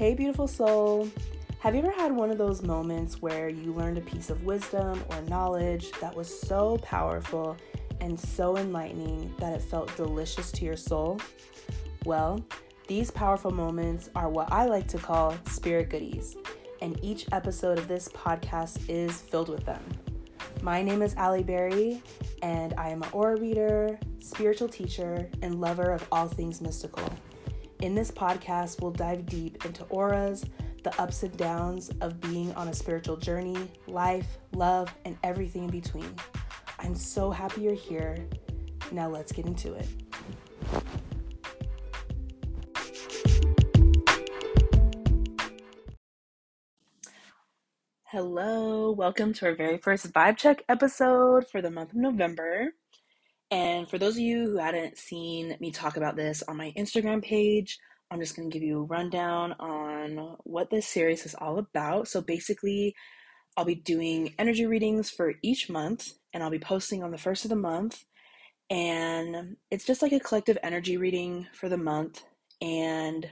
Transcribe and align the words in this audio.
Hey, 0.00 0.14
beautiful 0.14 0.48
soul. 0.48 1.10
Have 1.58 1.74
you 1.74 1.82
ever 1.82 1.90
had 1.90 2.10
one 2.10 2.30
of 2.30 2.38
those 2.38 2.62
moments 2.62 3.20
where 3.20 3.50
you 3.50 3.74
learned 3.74 3.98
a 3.98 4.00
piece 4.00 4.30
of 4.30 4.44
wisdom 4.44 5.04
or 5.10 5.20
knowledge 5.28 5.92
that 6.00 6.16
was 6.16 6.40
so 6.40 6.78
powerful 6.78 7.54
and 8.00 8.18
so 8.18 8.56
enlightening 8.56 9.34
that 9.36 9.52
it 9.52 9.60
felt 9.60 9.94
delicious 9.98 10.50
to 10.52 10.64
your 10.64 10.78
soul? 10.78 11.20
Well, 12.06 12.42
these 12.88 13.10
powerful 13.10 13.50
moments 13.50 14.08
are 14.16 14.30
what 14.30 14.50
I 14.50 14.64
like 14.64 14.88
to 14.88 14.96
call 14.96 15.36
spirit 15.44 15.90
goodies, 15.90 16.34
and 16.80 16.98
each 17.04 17.26
episode 17.32 17.76
of 17.76 17.86
this 17.86 18.08
podcast 18.08 18.78
is 18.88 19.20
filled 19.20 19.50
with 19.50 19.66
them. 19.66 19.84
My 20.62 20.82
name 20.82 21.02
is 21.02 21.14
Allie 21.16 21.42
Berry, 21.42 22.02
and 22.40 22.72
I 22.78 22.88
am 22.88 23.02
an 23.02 23.10
aura 23.12 23.38
reader, 23.38 23.98
spiritual 24.20 24.70
teacher, 24.70 25.28
and 25.42 25.60
lover 25.60 25.90
of 25.90 26.08
all 26.10 26.26
things 26.26 26.62
mystical. 26.62 27.06
In 27.82 27.94
this 27.94 28.10
podcast, 28.10 28.82
we'll 28.82 28.90
dive 28.90 29.24
deep 29.24 29.64
into 29.64 29.84
auras, 29.84 30.44
the 30.84 31.00
ups 31.00 31.22
and 31.22 31.34
downs 31.38 31.90
of 32.02 32.20
being 32.20 32.52
on 32.52 32.68
a 32.68 32.74
spiritual 32.74 33.16
journey, 33.16 33.56
life, 33.86 34.36
love, 34.52 34.94
and 35.06 35.16
everything 35.24 35.64
in 35.64 35.70
between. 35.70 36.14
I'm 36.78 36.94
so 36.94 37.30
happy 37.30 37.62
you're 37.62 37.72
here. 37.72 38.18
Now 38.92 39.08
let's 39.08 39.32
get 39.32 39.46
into 39.46 39.72
it. 39.72 39.88
Hello, 48.04 48.90
welcome 48.90 49.32
to 49.32 49.46
our 49.46 49.54
very 49.54 49.78
first 49.78 50.12
vibe 50.12 50.36
check 50.36 50.64
episode 50.68 51.48
for 51.48 51.62
the 51.62 51.70
month 51.70 51.92
of 51.92 51.96
November. 51.96 52.74
And 53.50 53.88
for 53.88 53.98
those 53.98 54.14
of 54.14 54.20
you 54.20 54.50
who 54.50 54.58
hadn't 54.58 54.96
seen 54.96 55.56
me 55.60 55.70
talk 55.70 55.96
about 55.96 56.16
this 56.16 56.42
on 56.46 56.56
my 56.56 56.72
Instagram 56.76 57.22
page, 57.22 57.78
I'm 58.10 58.20
just 58.20 58.36
going 58.36 58.50
to 58.50 58.52
give 58.52 58.66
you 58.66 58.80
a 58.80 58.84
rundown 58.84 59.52
on 59.54 60.36
what 60.44 60.70
this 60.70 60.86
series 60.86 61.26
is 61.26 61.34
all 61.34 61.58
about. 61.58 62.08
So 62.08 62.20
basically, 62.20 62.94
I'll 63.56 63.64
be 63.64 63.74
doing 63.74 64.34
energy 64.38 64.66
readings 64.66 65.10
for 65.10 65.34
each 65.42 65.68
month, 65.68 66.12
and 66.32 66.42
I'll 66.42 66.50
be 66.50 66.58
posting 66.58 67.02
on 67.02 67.10
the 67.10 67.18
first 67.18 67.44
of 67.44 67.48
the 67.48 67.56
month. 67.56 68.04
And 68.68 69.56
it's 69.70 69.84
just 69.84 70.02
like 70.02 70.12
a 70.12 70.20
collective 70.20 70.58
energy 70.62 70.96
reading 70.96 71.48
for 71.52 71.68
the 71.68 71.76
month. 71.76 72.22
And 72.60 73.28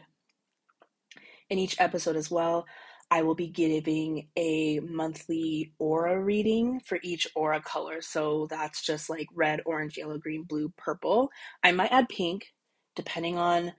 in 1.49 1.59
each 1.59 1.81
episode 1.81 2.17
as 2.17 2.31
well, 2.31 2.67
I 3.11 3.23
will 3.23 3.35
be 3.35 3.49
giving 3.49 4.29
a 4.37 4.81
monthly 4.81 5.73
aura 5.79 6.21
reading 6.21 6.81
for 6.81 6.99
each 7.03 7.27
aura 7.35 7.61
color. 7.61 8.03
So 8.03 8.47
that's 8.51 8.83
just 8.85 9.09
like 9.09 9.29
red, 9.35 9.63
orange, 9.65 9.97
yellow, 9.97 10.19
green, 10.19 10.43
blue, 10.43 10.73
purple. 10.77 11.31
I 11.63 11.73
might 11.73 11.93
add 11.93 12.09
pink 12.09 12.53
depending 12.95 13.39
on 13.39 13.73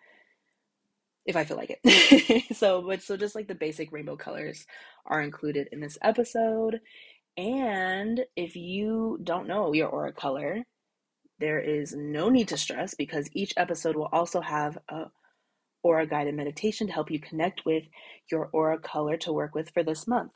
if 1.25 1.35
I 1.35 1.43
feel 1.43 1.57
like 1.57 1.79
it. 1.83 2.55
so, 2.55 2.81
but 2.81 3.03
so 3.03 3.15
just 3.17 3.35
like 3.35 3.47
the 3.47 3.53
basic 3.53 3.91
rainbow 3.91 4.15
colors 4.15 4.65
are 5.05 5.21
included 5.21 5.69
in 5.71 5.79
this 5.79 5.97
episode. 6.01 6.79
And 7.37 8.25
if 8.35 8.55
you 8.55 9.19
don't 9.23 9.47
know 9.47 9.73
your 9.73 9.89
aura 9.89 10.11
color, 10.11 10.63
there 11.39 11.59
is 11.59 11.93
no 11.95 12.29
need 12.29 12.47
to 12.47 12.57
stress 12.57 12.95
because 12.95 13.29
each 13.33 13.53
episode 13.57 13.95
will 13.95 14.09
also 14.11 14.41
have 14.41 14.77
a 14.89 15.05
aura 15.83 16.07
guided 16.07 16.35
meditation 16.35 16.87
to 16.87 16.93
help 16.93 17.11
you 17.11 17.19
connect 17.19 17.65
with 17.65 17.83
your 18.31 18.49
aura 18.53 18.79
color 18.79 19.17
to 19.17 19.33
work 19.33 19.55
with 19.55 19.69
for 19.71 19.83
this 19.83 20.07
month. 20.07 20.31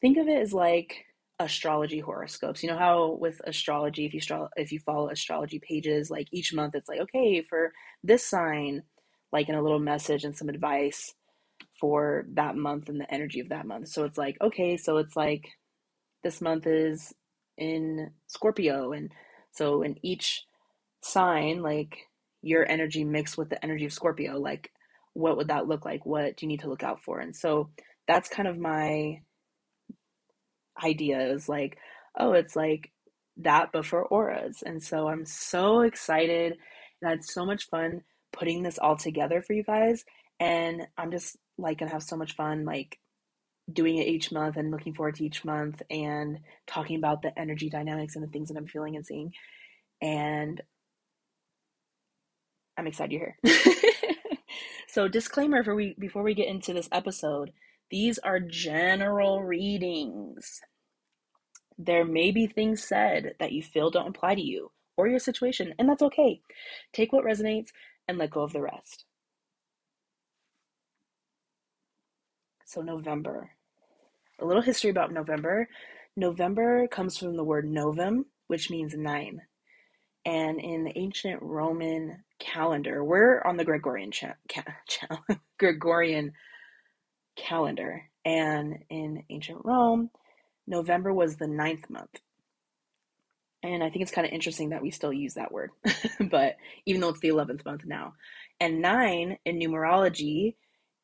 Think 0.00 0.16
of 0.18 0.28
it 0.28 0.40
as 0.40 0.52
like 0.52 1.04
astrology 1.40 2.00
horoscopes. 2.00 2.62
You 2.62 2.70
know 2.70 2.78
how 2.78 3.16
with 3.20 3.40
astrology, 3.44 4.06
if 4.06 4.14
you 4.14 4.20
if 4.56 4.72
you 4.72 4.80
follow 4.80 5.08
astrology 5.08 5.60
pages, 5.60 6.10
like 6.10 6.28
each 6.32 6.52
month 6.52 6.74
it's 6.74 6.88
like 6.88 7.00
okay 7.00 7.42
for 7.48 7.72
this 8.02 8.24
sign, 8.26 8.82
like 9.32 9.48
in 9.48 9.54
a 9.54 9.62
little 9.62 9.78
message 9.78 10.24
and 10.24 10.36
some 10.36 10.48
advice 10.48 11.14
for 11.80 12.26
that 12.34 12.56
month 12.56 12.88
and 12.88 13.00
the 13.00 13.12
energy 13.12 13.40
of 13.40 13.48
that 13.50 13.66
month. 13.66 13.88
So 13.88 14.04
it's 14.04 14.18
like 14.18 14.36
okay, 14.40 14.76
so 14.76 14.98
it's 14.98 15.16
like 15.16 15.48
this 16.22 16.40
month 16.40 16.66
is 16.66 17.12
in 17.56 18.10
Scorpio, 18.26 18.92
and 18.92 19.10
so 19.52 19.82
in 19.82 19.96
each 20.02 20.44
sign, 21.02 21.62
like 21.62 21.96
your 22.42 22.68
energy 22.68 23.04
mixed 23.04 23.36
with 23.36 23.50
the 23.50 23.62
energy 23.64 23.84
of 23.84 23.92
Scorpio, 23.92 24.38
like 24.38 24.70
what 25.18 25.36
would 25.36 25.48
that 25.48 25.66
look 25.66 25.84
like? 25.84 26.06
What 26.06 26.36
do 26.36 26.46
you 26.46 26.48
need 26.48 26.60
to 26.60 26.68
look 26.68 26.84
out 26.84 27.02
for? 27.02 27.18
And 27.18 27.34
so 27.34 27.70
that's 28.06 28.28
kind 28.28 28.46
of 28.48 28.56
my 28.56 29.20
idea 30.82 31.32
is 31.32 31.48
like, 31.48 31.76
oh, 32.16 32.34
it's 32.34 32.54
like 32.54 32.92
that, 33.38 33.70
but 33.72 33.84
for 33.84 34.04
auras. 34.06 34.62
And 34.64 34.80
so 34.80 35.08
I'm 35.08 35.26
so 35.26 35.80
excited 35.80 36.52
and 37.02 37.08
I 37.08 37.10
had 37.10 37.24
so 37.24 37.44
much 37.44 37.68
fun 37.68 38.02
putting 38.32 38.62
this 38.62 38.78
all 38.78 38.96
together 38.96 39.42
for 39.42 39.54
you 39.54 39.64
guys. 39.64 40.04
And 40.38 40.86
I'm 40.96 41.10
just 41.10 41.36
like 41.58 41.78
gonna 41.78 41.90
have 41.90 42.04
so 42.04 42.16
much 42.16 42.36
fun 42.36 42.64
like 42.64 42.96
doing 43.72 43.96
it 43.96 44.06
each 44.06 44.30
month 44.30 44.56
and 44.56 44.70
looking 44.70 44.94
forward 44.94 45.16
to 45.16 45.24
each 45.24 45.44
month 45.44 45.82
and 45.90 46.38
talking 46.68 46.96
about 46.96 47.22
the 47.22 47.36
energy 47.36 47.68
dynamics 47.68 48.14
and 48.14 48.24
the 48.24 48.30
things 48.30 48.48
that 48.50 48.56
I'm 48.56 48.68
feeling 48.68 48.94
and 48.94 49.04
seeing. 49.04 49.32
And 50.00 50.62
I'm 52.76 52.86
excited 52.86 53.12
you're 53.12 53.36
here. 53.42 53.82
so 54.98 55.06
disclaimer 55.06 55.62
for 55.62 55.76
we 55.76 55.94
before 55.96 56.24
we 56.24 56.34
get 56.34 56.48
into 56.48 56.72
this 56.72 56.88
episode, 56.90 57.52
these 57.88 58.18
are 58.18 58.40
general 58.40 59.44
readings. 59.44 60.60
There 61.78 62.04
may 62.04 62.32
be 62.32 62.48
things 62.48 62.82
said 62.82 63.34
that 63.38 63.52
you 63.52 63.62
feel 63.62 63.92
don't 63.92 64.08
apply 64.08 64.34
to 64.34 64.40
you 64.40 64.72
or 64.96 65.06
your 65.06 65.20
situation, 65.20 65.72
and 65.78 65.88
that's 65.88 66.02
okay. 66.02 66.40
Take 66.92 67.12
what 67.12 67.24
resonates 67.24 67.68
and 68.08 68.18
let 68.18 68.32
go 68.32 68.42
of 68.42 68.52
the 68.52 68.60
rest. 68.60 69.04
So, 72.64 72.80
November. 72.80 73.52
A 74.40 74.44
little 74.44 74.62
history 74.62 74.90
about 74.90 75.12
November. 75.12 75.68
November 76.16 76.88
comes 76.88 77.16
from 77.16 77.36
the 77.36 77.44
word 77.44 77.66
novem, 77.66 78.24
which 78.48 78.68
means 78.68 78.94
nine. 78.96 79.42
And 80.24 80.58
in 80.58 80.82
the 80.82 80.98
ancient 80.98 81.40
Roman 81.40 82.24
calendar, 82.38 83.04
we're 83.04 83.42
on 83.42 83.56
the 83.56 83.64
Gregorian 83.64 84.10
cha- 84.12 84.36
ca- 84.52 85.18
Gregorian 85.58 86.32
calendar, 87.36 88.04
and 88.24 88.78
in 88.90 89.24
ancient 89.30 89.60
Rome, 89.64 90.10
November 90.66 91.12
was 91.12 91.36
the 91.36 91.48
ninth 91.48 91.90
month. 91.90 92.20
And 93.62 93.84
I 93.84 93.90
think 93.90 94.02
it's 94.02 94.12
kind 94.12 94.26
of 94.26 94.32
interesting 94.32 94.70
that 94.70 94.82
we 94.82 94.90
still 94.90 95.12
use 95.12 95.34
that 95.34 95.52
word, 95.52 95.70
but 96.30 96.56
even 96.86 97.00
though 97.00 97.10
it's 97.10 97.20
the 97.20 97.28
11th 97.30 97.64
month 97.64 97.82
now. 97.86 98.14
And 98.60 98.82
nine 98.82 99.38
in 99.44 99.58
numerology 99.58 100.56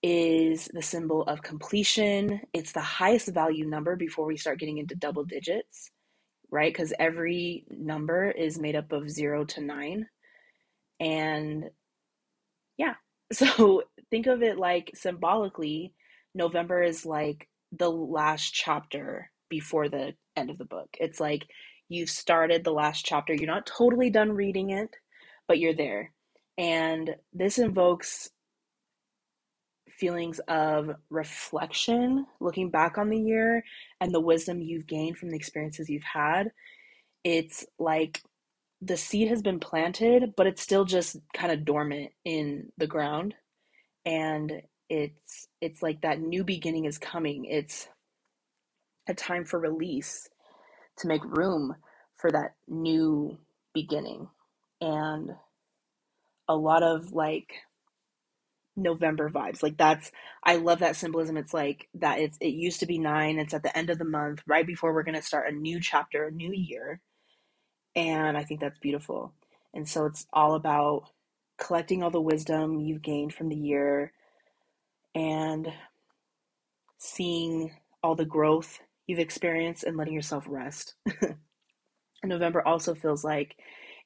is 0.03 0.69
the 0.72 0.83
symbol 0.83 1.22
of 1.25 1.43
completion. 1.43 2.43
It's 2.53 2.72
the 2.72 2.81
highest 2.81 3.28
value 3.34 3.66
number 3.66 3.97
before 3.97 4.27
we 4.27 4.37
start 4.37 4.61
getting 4.61 4.78
into 4.78 4.95
double 4.97 5.25
digits 5.25 5.84
right? 6.51 6.72
Because 6.72 6.93
every 6.99 7.66
number 7.71 8.31
is 8.31 8.59
made 8.59 8.77
up 8.77 8.93
of 8.93 9.11
zero 9.11 9.45
to 9.47 9.61
nine. 9.61 10.06
And 11.00 11.71
yeah, 12.77 12.94
so 13.32 13.82
think 14.10 14.27
of 14.27 14.43
it 14.43 14.59
like 14.59 14.91
symbolically, 14.94 15.93
November 16.34 16.82
is 16.82 17.06
like 17.06 17.49
the 17.72 17.91
last 17.91 18.53
chapter 18.53 19.31
before 19.49 19.88
the 19.88 20.15
end 20.37 20.50
of 20.50 20.59
the 20.59 20.65
book. 20.65 20.88
It's 20.99 21.21
like 21.21 21.44
you've 21.88 22.10
started 22.10 22.65
the 22.65 22.72
last 22.72 23.04
chapter, 23.04 23.34
you're 23.34 23.47
not 23.47 23.66
totally 23.66 24.10
done 24.10 24.33
reading 24.33 24.71
it, 24.71 24.91
but 25.47 25.59
you're 25.59 25.75
there. 25.75 26.12
And 26.56 27.15
this 27.33 27.59
invokes 27.59 28.31
feelings 29.99 30.41
of 30.49 30.91
reflection, 31.10 32.27
looking 32.41 32.71
back 32.71 32.99
on 32.99 33.10
the 33.10 33.19
year 33.19 33.65
and 34.00 34.12
the 34.12 34.21
wisdom 34.21 34.60
you've 34.60 34.87
gained 34.87 35.19
from 35.19 35.31
the 35.31 35.37
experiences 35.37 35.88
you've 35.88 36.03
had. 36.03 36.50
It's 37.22 37.65
like 37.78 38.21
the 38.82 38.96
seed 38.96 39.28
has 39.28 39.42
been 39.42 39.60
planted, 39.60 40.34
but 40.36 40.46
it's 40.46 40.62
still 40.62 40.84
just 40.84 41.16
kind 41.34 41.52
of 41.52 41.65
dormant 41.65 42.12
in 42.24 42.71
the 42.78 42.86
ground. 42.86 43.34
And 44.06 44.62
it's 44.91 45.48
it's 45.60 45.82
like 45.82 46.03
that 46.03 46.21
new 46.21 46.44
beginning 46.44 46.84
is 46.84 46.98
coming. 46.98 47.47
It's 47.47 47.88
a 49.09 49.15
time 49.15 49.44
for 49.44 49.59
release 49.59 50.28
to 50.98 51.09
make 51.09 51.24
room 51.24 51.74
for 52.16 52.30
that 52.30 52.54
new 52.68 53.38
beginning. 53.74 54.28
And 54.80 55.32
a 56.48 56.56
lot 56.56 56.82
of 56.82 57.12
like 57.12 57.54
November 58.77 59.30
vibes. 59.30 59.62
Like 59.62 59.77
that's 59.77 60.10
I 60.42 60.56
love 60.56 60.80
that 60.80 60.97
symbolism. 60.97 61.36
It's 61.36 61.54
like 61.54 61.88
that 61.94 62.18
it's 62.18 62.36
it 62.41 62.48
used 62.48 62.80
to 62.80 62.86
be 62.86 62.98
9, 62.98 63.38
it's 63.38 63.54
at 63.54 63.62
the 63.62 63.77
end 63.77 63.91
of 63.91 63.98
the 63.98 64.04
month, 64.04 64.42
right 64.47 64.66
before 64.66 64.92
we're 64.94 65.03
going 65.04 65.16
to 65.16 65.22
start 65.22 65.48
a 65.48 65.56
new 65.56 65.80
chapter, 65.80 66.27
a 66.27 66.30
new 66.30 66.53
year. 66.53 67.00
And 67.96 68.36
I 68.36 68.44
think 68.44 68.60
that's 68.60 68.78
beautiful. 68.78 69.32
And 69.72 69.88
so 69.88 70.06
it's 70.06 70.26
all 70.32 70.54
about 70.54 71.10
collecting 71.58 72.02
all 72.02 72.10
the 72.10 72.20
wisdom 72.20 72.80
you've 72.80 73.02
gained 73.02 73.34
from 73.34 73.48
the 73.48 73.56
year 73.56 74.12
and 75.14 75.72
seeing 76.98 77.72
all 78.02 78.14
the 78.14 78.24
growth 78.24 78.80
you've 79.06 79.18
experienced 79.18 79.84
and 79.84 79.96
letting 79.96 80.14
yourself 80.14 80.44
rest. 80.48 80.94
November 82.24 82.66
also 82.66 82.94
feels 82.94 83.24
like 83.24 83.56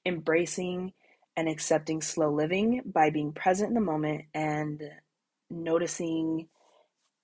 embracing 0.05 0.93
and 1.37 1.49
accepting 1.49 2.03
slow 2.03 2.33
living 2.33 2.83
by 2.85 3.11
being 3.11 3.33
present 3.33 3.69
in 3.69 3.75
the 3.75 3.81
moment 3.81 4.25
and 4.35 4.83
noticing 5.51 6.49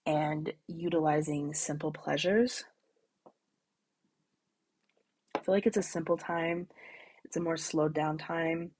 and 0.06 0.52
utilizing 0.68 1.52
simple 1.54 1.90
pleasures. 1.90 2.64
Feel 5.44 5.54
like 5.54 5.66
it's 5.66 5.76
a 5.76 5.82
simple 5.82 6.16
time, 6.16 6.68
it's 7.24 7.36
a 7.36 7.40
more 7.40 7.56
slowed 7.56 7.94
down 7.94 8.18
time 8.18 8.70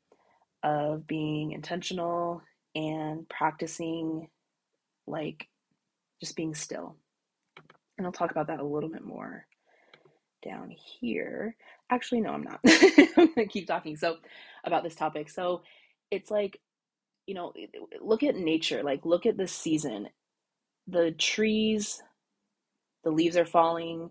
of 0.63 1.07
being 1.07 1.53
intentional 1.53 2.43
and 2.75 3.29
practicing 3.29 4.29
like 5.07 5.49
just 6.21 6.37
being 6.37 6.55
still. 6.55 6.97
And 7.99 8.07
I'll 8.07 8.13
talk 8.13 8.31
about 8.31 8.47
that 8.49 8.61
a 8.61 8.65
little 8.67 8.89
bit 8.89 9.05
more 9.05 9.47
down 10.45 10.71
here. 10.71 11.57
Actually, 11.91 12.23
no, 12.23 12.31
I'm 12.31 12.43
not. 12.43 12.61
I'm 12.67 13.15
going 13.15 13.35
to 13.37 13.47
keep 13.47 13.67
talking. 13.67 13.97
So, 13.97 14.17
about 14.65 14.83
this 14.83 14.95
topic. 14.95 15.29
So, 15.31 15.63
it's 16.11 16.31
like, 16.31 16.61
you 17.27 17.35
know, 17.35 17.53
look 18.01 18.23
at 18.23 18.37
nature, 18.37 18.83
like, 18.83 19.05
look 19.05 19.27
at 19.27 19.37
this 19.37 19.53
season. 19.53 20.09
The 20.87 21.13
trees, 21.13 22.03
the 23.05 23.11
leaves 23.11 23.37
are 23.37 23.47
falling, 23.47 24.11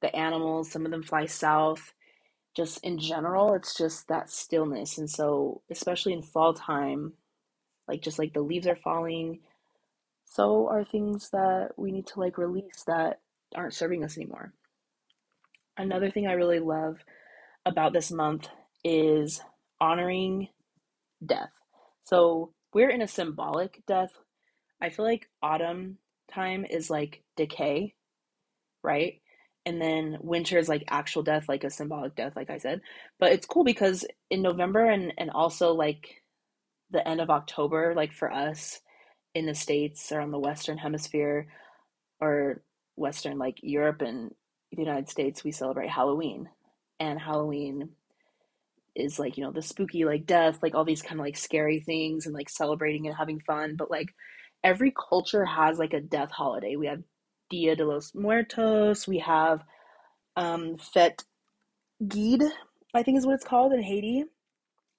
the 0.00 0.14
animals, 0.14 0.70
some 0.70 0.84
of 0.84 0.90
them 0.90 1.02
fly 1.02 1.26
south. 1.26 1.92
Just 2.56 2.82
in 2.84 2.98
general, 2.98 3.54
it's 3.54 3.76
just 3.76 4.08
that 4.08 4.30
stillness. 4.30 4.98
And 4.98 5.08
so, 5.08 5.62
especially 5.70 6.12
in 6.12 6.22
fall 6.22 6.54
time, 6.54 7.12
like, 7.86 8.02
just 8.02 8.18
like 8.18 8.32
the 8.34 8.40
leaves 8.40 8.66
are 8.66 8.76
falling, 8.76 9.40
so 10.24 10.68
are 10.68 10.84
things 10.84 11.30
that 11.30 11.70
we 11.76 11.90
need 11.90 12.06
to 12.08 12.20
like 12.20 12.38
release 12.38 12.84
that 12.86 13.20
aren't 13.54 13.74
serving 13.74 14.04
us 14.04 14.16
anymore. 14.16 14.52
Another 15.76 16.10
thing 16.10 16.26
I 16.26 16.32
really 16.32 16.58
love 16.58 16.98
about 17.64 17.92
this 17.92 18.10
month 18.10 18.48
is 18.84 19.40
honoring 19.80 20.48
death. 21.24 21.52
So 22.04 22.52
we're 22.74 22.90
in 22.90 23.02
a 23.02 23.08
symbolic 23.08 23.82
death. 23.86 24.12
I 24.80 24.90
feel 24.90 25.04
like 25.04 25.28
autumn 25.42 25.98
time 26.32 26.64
is 26.64 26.90
like 26.90 27.22
decay, 27.36 27.94
right? 28.82 29.20
And 29.68 29.82
then 29.82 30.16
winter 30.22 30.56
is 30.56 30.66
like 30.66 30.84
actual 30.88 31.22
death, 31.22 31.46
like 31.46 31.62
a 31.62 31.68
symbolic 31.68 32.16
death, 32.16 32.34
like 32.34 32.48
I 32.48 32.56
said. 32.56 32.80
But 33.20 33.32
it's 33.32 33.46
cool 33.46 33.64
because 33.64 34.06
in 34.30 34.40
November 34.40 34.86
and, 34.86 35.12
and 35.18 35.28
also 35.28 35.74
like 35.74 36.22
the 36.90 37.06
end 37.06 37.20
of 37.20 37.28
October, 37.28 37.92
like 37.94 38.14
for 38.14 38.32
us 38.32 38.80
in 39.34 39.44
the 39.44 39.54
States 39.54 40.10
or 40.10 40.22
on 40.22 40.30
the 40.30 40.38
Western 40.38 40.78
Hemisphere 40.78 41.48
or 42.18 42.62
Western, 42.96 43.36
like 43.36 43.58
Europe 43.62 44.00
and 44.00 44.34
the 44.72 44.80
United 44.80 45.10
States, 45.10 45.44
we 45.44 45.52
celebrate 45.52 45.90
Halloween. 45.90 46.48
And 46.98 47.20
Halloween 47.20 47.90
is 48.96 49.18
like, 49.18 49.36
you 49.36 49.44
know, 49.44 49.52
the 49.52 49.60
spooky, 49.60 50.06
like 50.06 50.24
death, 50.24 50.60
like 50.62 50.74
all 50.74 50.86
these 50.86 51.02
kind 51.02 51.20
of 51.20 51.26
like 51.26 51.36
scary 51.36 51.80
things 51.80 52.24
and 52.24 52.34
like 52.34 52.48
celebrating 52.48 53.06
and 53.06 53.14
having 53.14 53.40
fun. 53.40 53.76
But 53.76 53.90
like 53.90 54.14
every 54.64 54.94
culture 55.10 55.44
has 55.44 55.78
like 55.78 55.92
a 55.92 56.00
death 56.00 56.30
holiday. 56.30 56.76
We 56.76 56.86
have 56.86 57.02
Dia 57.50 57.76
de 57.76 57.84
los 57.84 58.14
Muertos, 58.14 59.06
we 59.06 59.18
have 59.18 59.62
um, 60.36 60.76
Fête 60.76 61.24
Gede, 62.06 62.50
I 62.94 63.02
think 63.02 63.18
is 63.18 63.26
what 63.26 63.34
it's 63.34 63.44
called 63.44 63.72
in 63.72 63.82
Haiti. 63.82 64.24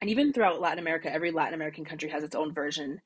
And 0.01 0.09
even 0.09 0.31
throughout 0.31 0.61
Latin 0.61 0.79
America, 0.79 1.11
every 1.11 1.31
Latin 1.31 1.53
American 1.53 1.85
country 1.85 2.09
has 2.09 2.23
its 2.23 2.35
own 2.35 2.53
version 2.53 3.01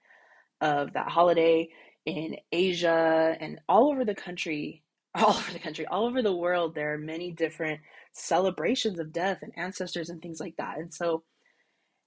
of 0.62 0.94
that 0.94 1.10
holiday. 1.10 1.70
In 2.06 2.36
Asia 2.52 3.36
and 3.40 3.60
all 3.70 3.90
over 3.90 4.04
the 4.04 4.16
country, 4.16 4.84
all 5.16 5.30
over 5.30 5.52
the 5.52 5.60
country, 5.60 5.86
all 5.86 6.06
over 6.06 6.22
the 6.22 6.36
world, 6.36 6.76
there 6.76 6.94
are 6.94 6.98
many 6.98 7.32
different 7.32 7.80
celebrations 8.14 9.00
of 9.00 9.14
death 9.14 9.40
and 9.42 9.54
ancestors 9.58 10.10
and 10.10 10.22
things 10.22 10.40
like 10.40 10.56
that. 10.58 10.78
And 10.78 10.94
so 10.94 11.24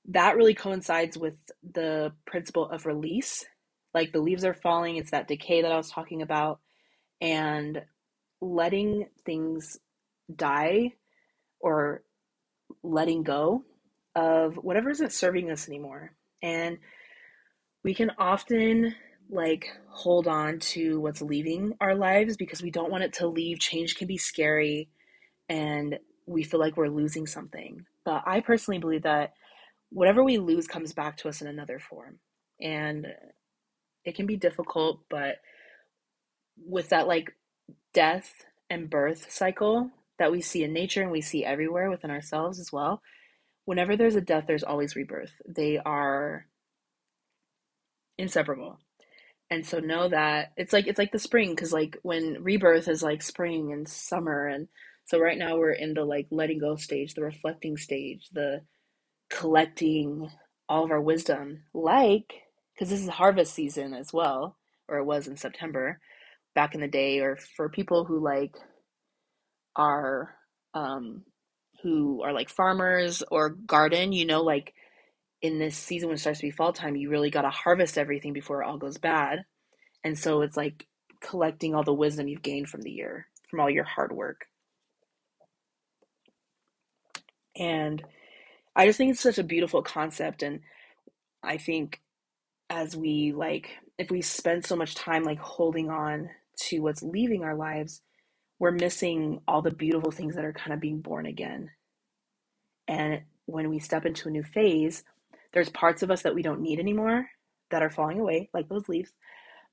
that 0.09 0.37
really 0.37 0.55
coincides 0.55 1.17
with 1.17 1.37
the 1.63 2.13
principle 2.27 2.69
of 2.69 2.87
release. 2.87 3.45
Like 3.95 4.13
the 4.13 4.21
leaves 4.21 4.45
are 4.45 4.55
falling, 4.55 4.97
it's 4.97 5.11
that 5.13 5.29
decay 5.29 5.63
that 5.63 5.73
I 5.73 5.77
was 5.77 5.91
talking 5.91 6.21
about, 6.23 6.61
and 7.21 7.83
letting 8.41 9.09
things 9.25 9.79
die 10.35 10.93
or 11.61 12.03
letting 12.83 13.23
go 13.23 13.65
of 14.15 14.57
whatever 14.57 14.91
isn't 14.91 15.13
serving 15.13 15.51
us 15.51 15.69
anymore. 15.69 16.13
And 16.43 16.79
we 17.85 17.95
can 17.95 18.11
often 18.19 18.95
like 19.31 19.69
hold 19.89 20.29
on 20.29 20.59
to 20.59 21.01
what's 21.01 21.23
leaving 21.23 21.73
our 21.81 21.95
lives 21.95 22.37
because 22.37 22.63
we 22.63 22.71
don't 22.71 22.91
want 22.91 23.05
it 23.05 23.13
to 23.15 23.27
leave. 23.27 23.59
Change 23.59 23.97
can 23.97 24.07
be 24.07 24.19
scary 24.19 24.89
and 25.49 25.99
we 26.27 26.43
feel 26.43 26.61
like 26.61 26.77
we're 26.77 26.89
losing 26.89 27.27
something. 27.27 27.85
But 28.05 28.23
I 28.27 28.41
personally 28.41 28.79
believe 28.79 29.03
that 29.03 29.35
whatever 29.91 30.23
we 30.23 30.39
lose 30.39 30.67
comes 30.67 30.93
back 30.93 31.17
to 31.19 31.29
us 31.29 31.41
in 31.41 31.49
another 31.49 31.79
form. 31.79 32.19
And 32.61 33.07
it 34.05 34.15
can 34.15 34.27
be 34.27 34.37
difficult, 34.37 35.01
but 35.11 35.37
with 36.65 36.91
that 36.91 37.07
like 37.07 37.35
death 37.95 38.45
and 38.71 38.91
birth 38.91 39.31
cycle 39.31 39.91
that 40.19 40.33
we 40.33 40.41
see 40.41 40.65
in 40.65 40.73
nature 40.73 41.03
and 41.03 41.11
we 41.11 41.21
see 41.21 41.45
everywhere 41.45 41.91
within 41.91 42.11
ourselves 42.11 42.59
as 42.59 42.73
well, 42.73 43.03
whenever 43.65 43.97
there's 43.97 44.17
a 44.17 44.21
death, 44.21 44.45
there's 44.47 44.65
always 44.65 44.97
rebirth. 44.97 45.33
They 45.47 45.79
are 45.79 46.47
inseparable 48.19 48.79
and 49.51 49.65
so 49.65 49.79
know 49.79 50.09
that 50.09 50.53
it's 50.57 50.73
like 50.73 50.87
it's 50.87 50.99
like 50.99 51.13
the 51.13 51.19
spring 51.19 51.51
because 51.51 51.73
like 51.73 51.99
when 52.03 52.43
rebirth 52.43 52.89
is 52.89 53.03
like 53.03 53.23
spring 53.23 53.73
and 53.73 53.89
summer 53.89 54.47
and 54.47 54.69
so 55.05 55.19
right 55.19 55.39
now 55.39 55.57
we're 55.57 55.73
in 55.73 55.95
the 55.95 56.05
like 56.05 56.27
letting 56.31 56.59
go 56.59 56.77
stage 56.77 57.15
the 57.15 57.23
reflecting 57.23 57.77
stage 57.77 58.29
the 58.33 58.61
collecting 59.31 60.31
all 60.69 60.85
of 60.85 60.91
our 60.91 61.01
wisdom 61.01 61.63
like 61.75 62.43
because 62.75 62.91
this 62.91 63.01
is 63.01 63.09
harvest 63.09 63.55
season 63.55 63.95
as 63.95 64.13
well 64.13 64.57
or 64.89 64.99
it 64.99 65.05
was 65.05 65.27
in 65.27 65.37
september 65.37 66.01
back 66.57 66.75
in 66.75 66.81
the 66.81 66.89
day 66.89 67.21
or 67.21 67.37
for 67.37 67.69
people 67.69 68.05
who 68.05 68.19
like 68.19 68.57
are 69.77 70.35
um 70.75 71.23
who 71.83 72.23
are 72.25 72.33
like 72.33 72.49
farmers 72.49 73.23
or 73.31 73.51
garden 73.51 74.13
you 74.13 74.27
know 74.27 74.43
like 74.43 74.75
in 75.43 75.59
this 75.59 75.77
season 75.77 76.09
when 76.09 76.17
it 76.17 76.19
starts 76.19 76.41
to 76.41 76.47
be 76.47 76.51
fall 76.51 76.73
time, 76.73 76.97
you 76.97 77.11
really 77.11 77.31
got 77.31 77.43
to 77.43 77.51
harvest 77.51 77.99
everything 77.99 78.33
before 78.33 78.63
it 78.63 78.67
all 78.67 78.79
goes 78.79 78.99
bad. 78.99 79.45
And 80.05 80.19
so 80.19 80.43
it's 80.43 80.57
like 80.57 80.87
collecting 81.21 81.75
all 81.75 81.85
the 81.85 81.93
wisdom 81.93 82.29
you've 82.29 82.43
gained 82.43 82.69
from 82.69 82.83
the 82.83 82.91
year, 82.91 83.27
from 83.51 83.61
all 83.61 83.71
your 83.71 83.85
hard 83.85 84.13
work. 84.13 84.47
And 87.57 88.03
I 88.75 88.87
just 88.87 88.99
think 88.99 89.13
it's 89.13 89.21
such 89.21 89.39
a 89.39 89.45
beautiful 89.45 89.83
concept. 89.83 90.43
And 90.43 90.61
I 91.43 91.57
think 91.57 92.01
as 92.69 92.97
we 92.97 93.33
like, 93.33 93.71
if 93.99 94.11
we 94.11 94.23
spend 94.23 94.65
so 94.65 94.77
much 94.77 94.95
time 94.95 95.23
like 95.23 95.39
holding 95.39 95.91
on 95.91 96.29
to 96.57 96.81
what's 96.81 97.03
leaving 97.03 97.45
our 97.45 97.55
lives, 97.55 98.03
we're 98.59 98.71
missing 98.71 99.41
all 99.47 99.63
the 99.63 99.71
beautiful 99.71 100.11
things 100.11 100.35
that 100.35 100.45
are 100.45 100.53
kind 100.53 100.73
of 100.73 100.81
being 100.81 101.01
born 101.01 101.27
again. 101.27 101.71
And 102.89 103.23
when 103.47 103.69
we 103.69 103.79
step 103.79 104.07
into 104.07 104.29
a 104.29 104.33
new 104.33 104.43
phase, 104.43 105.05
there's 105.53 105.69
parts 105.71 106.03
of 106.03 106.11
us 106.11 106.23
that 106.23 106.35
we 106.35 106.43
don't 106.43 106.61
need 106.61 106.79
anymore 106.79 107.27
that 107.71 107.83
are 107.83 107.91
falling 107.91 108.21
away, 108.21 108.49
like 108.55 108.69
those 108.69 108.89
leaves. 108.89 109.11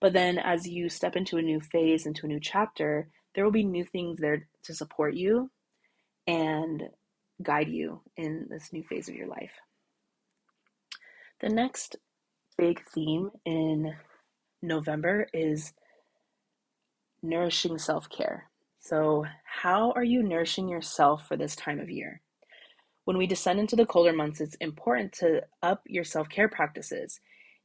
But 0.02 0.14
then 0.14 0.38
as 0.38 0.68
you 0.68 0.90
step 0.90 1.16
into 1.16 1.38
a 1.38 1.42
new 1.42 1.60
phase, 1.60 2.06
into 2.06 2.26
a 2.26 2.30
new 2.30 2.40
chapter, 2.40 3.10
there 3.36 3.44
will 3.44 3.52
be 3.52 3.64
new 3.64 3.86
things 3.86 4.20
there 4.20 4.48
to 4.64 4.74
support 4.74 5.14
you 5.14 5.50
and 6.28 6.84
guide 7.42 7.70
you 7.70 8.02
in 8.18 8.48
this 8.50 8.72
new 8.72 8.84
phase 8.84 9.08
of 9.08 9.16
your 9.16 9.28
life. 9.28 9.54
The 11.42 11.50
next 11.50 11.98
big 12.58 12.82
theme 12.94 13.32
in 13.46 13.94
November 14.62 15.28
is 15.34 15.74
nourishing 17.24 17.78
self 17.78 18.10
care. 18.10 18.50
So, 18.80 19.26
how 19.46 19.92
are 19.94 20.04
you 20.04 20.22
nourishing 20.22 20.68
yourself 20.68 21.28
for 21.28 21.38
this 21.38 21.56
time 21.56 21.80
of 21.80 21.90
year? 21.90 22.22
When 23.06 23.18
we 23.18 23.28
descend 23.28 23.60
into 23.60 23.76
the 23.76 23.86
colder 23.86 24.14
months, 24.14 24.42
it's 24.42 24.56
important 24.56 25.14
to 25.14 25.44
up 25.62 25.82
your 25.88 26.04
self 26.04 26.30
care 26.30 26.50
practices. 26.50 27.20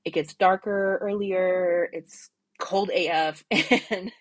It 0.05 0.15
gets 0.15 0.35
darker 0.35 0.99
earlier, 1.03 1.89
it's 1.93 2.31
cold 2.61 2.91
AF, 2.91 3.45
and 3.51 4.13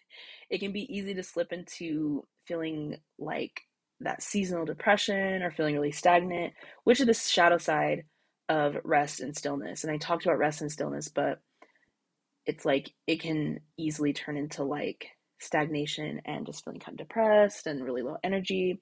it 0.50 0.60
can 0.60 0.72
be 0.74 0.94
easy 0.96 1.14
to 1.14 1.24
slip 1.24 1.54
into 1.54 2.26
feeling 2.48 2.98
like 3.20 3.62
that 4.00 4.22
seasonal 4.22 4.66
depression 4.66 5.42
or 5.44 5.52
feeling 5.52 5.76
really 5.76 5.92
stagnant, 5.92 6.54
which 6.84 7.00
is 7.00 7.08
the 7.08 7.14
shadow 7.14 7.58
side 7.58 8.04
of 8.50 8.78
rest 8.84 9.20
and 9.20 9.36
stillness. 9.36 9.84
And 9.84 9.92
I 9.92 9.98
talked 9.98 10.26
about 10.26 10.38
rest 10.38 10.62
and 10.62 10.72
stillness, 10.72 11.10
but 11.10 11.40
it's 12.46 12.66
like 12.66 12.92
it 13.08 13.20
can 13.20 13.60
easily 13.78 14.14
turn 14.14 14.38
into 14.38 14.64
like 14.64 15.10
stagnation 15.40 16.22
and 16.26 16.46
just 16.46 16.64
feeling 16.64 16.80
kind 16.80 17.00
of 17.00 17.08
depressed 17.08 17.68
and 17.68 17.84
really 17.84 18.02
low 18.02 18.18
energy. 18.24 18.82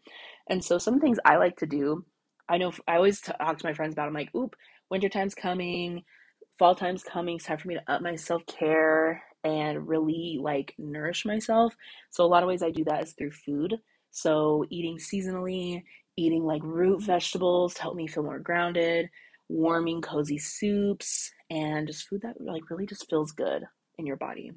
And 0.50 0.64
so, 0.64 0.78
some 0.78 1.00
things 1.00 1.20
I 1.26 1.38
like 1.38 1.58
to 1.58 1.66
do 1.66 2.06
I 2.48 2.58
know 2.58 2.72
I 2.88 2.96
always 2.96 3.22
talk 3.22 3.58
to 3.58 3.66
my 3.66 3.74
friends 3.74 3.94
about. 3.94 4.08
I'm 4.08 4.14
like, 4.14 4.34
oop, 4.36 4.56
winter 4.90 5.10
time's 5.10 5.36
coming, 5.36 6.04
fall 6.60 6.76
time's 6.76 7.04
coming. 7.04 7.38
It's 7.38 7.46
time 7.46 7.58
for 7.58 7.68
me 7.68 7.76
to 7.76 7.92
up 7.92 8.02
my 8.02 8.16
self 8.16 8.46
care 8.46 9.24
and 9.44 9.88
really 9.88 10.38
like 10.42 10.74
nourish 10.78 11.26
myself. 11.26 11.76
So 12.10 12.24
a 12.24 12.28
lot 12.28 12.44
of 12.44 12.50
ways 12.50 12.64
I 12.64 12.72
do 12.72 12.84
that 12.86 13.04
is 13.04 13.14
through 13.14 13.32
food. 13.32 13.76
So 14.12 14.66
eating 14.70 14.98
seasonally, 14.98 15.84
eating 16.18 16.44
like 16.46 16.64
root 16.64 17.02
vegetables 17.02 17.74
to 17.76 17.82
help 17.82 17.96
me 17.96 18.08
feel 18.08 18.24
more 18.24 18.40
grounded, 18.40 19.10
warming 19.50 20.02
cozy 20.02 20.38
soups, 20.38 21.32
and 21.50 21.88
just 21.88 22.08
food 22.08 22.22
that 22.24 22.40
like 22.40 22.70
really 22.70 22.86
just 22.86 23.10
feels 23.10 23.32
good 23.32 23.64
in 23.98 24.06
your 24.06 24.18
body. 24.18 24.52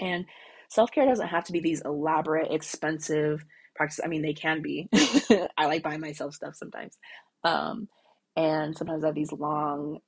And 0.00 0.24
self 0.68 0.90
care 0.90 1.06
doesn't 1.06 1.28
have 1.28 1.44
to 1.44 1.52
be 1.52 1.60
these 1.60 1.82
elaborate, 1.82 2.52
expensive 2.52 3.44
practices. 3.74 4.02
I 4.04 4.08
mean, 4.08 4.22
they 4.22 4.34
can 4.34 4.62
be. 4.62 4.88
I 5.56 5.66
like 5.66 5.82
buying 5.82 6.00
myself 6.00 6.34
stuff 6.34 6.54
sometimes. 6.56 6.96
Um, 7.44 7.88
and 8.36 8.76
sometimes 8.76 9.04
I 9.04 9.08
have 9.08 9.14
these 9.14 9.32
long 9.32 9.98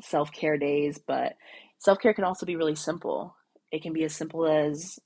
self 0.00 0.32
care 0.32 0.58
days, 0.58 0.98
but 1.06 1.34
self 1.78 1.98
care 1.98 2.14
can 2.14 2.24
also 2.24 2.46
be 2.46 2.56
really 2.56 2.76
simple. 2.76 3.34
It 3.70 3.82
can 3.82 3.92
be 3.92 4.04
as 4.04 4.14
simple 4.14 4.46
as 4.46 4.98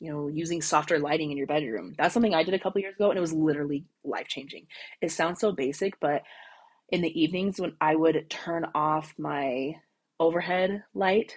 you 0.00 0.12
know, 0.12 0.28
using 0.28 0.60
softer 0.60 0.98
lighting 0.98 1.30
in 1.30 1.38
your 1.38 1.46
bedroom. 1.46 1.94
That's 1.96 2.12
something 2.12 2.34
I 2.34 2.42
did 2.42 2.54
a 2.54 2.58
couple 2.58 2.80
years 2.80 2.94
ago 2.94 3.10
and 3.10 3.16
it 3.16 3.22
was 3.22 3.32
literally 3.32 3.86
life 4.04 4.28
changing. 4.28 4.66
It 5.00 5.12
sounds 5.12 5.40
so 5.40 5.52
basic, 5.52 5.98
but 6.00 6.22
in 6.90 7.00
the 7.00 7.20
evenings 7.20 7.60
when 7.60 7.74
I 7.80 7.94
would 7.94 8.28
turn 8.28 8.66
off 8.74 9.14
my 9.18 9.76
overhead 10.20 10.82
light 10.94 11.36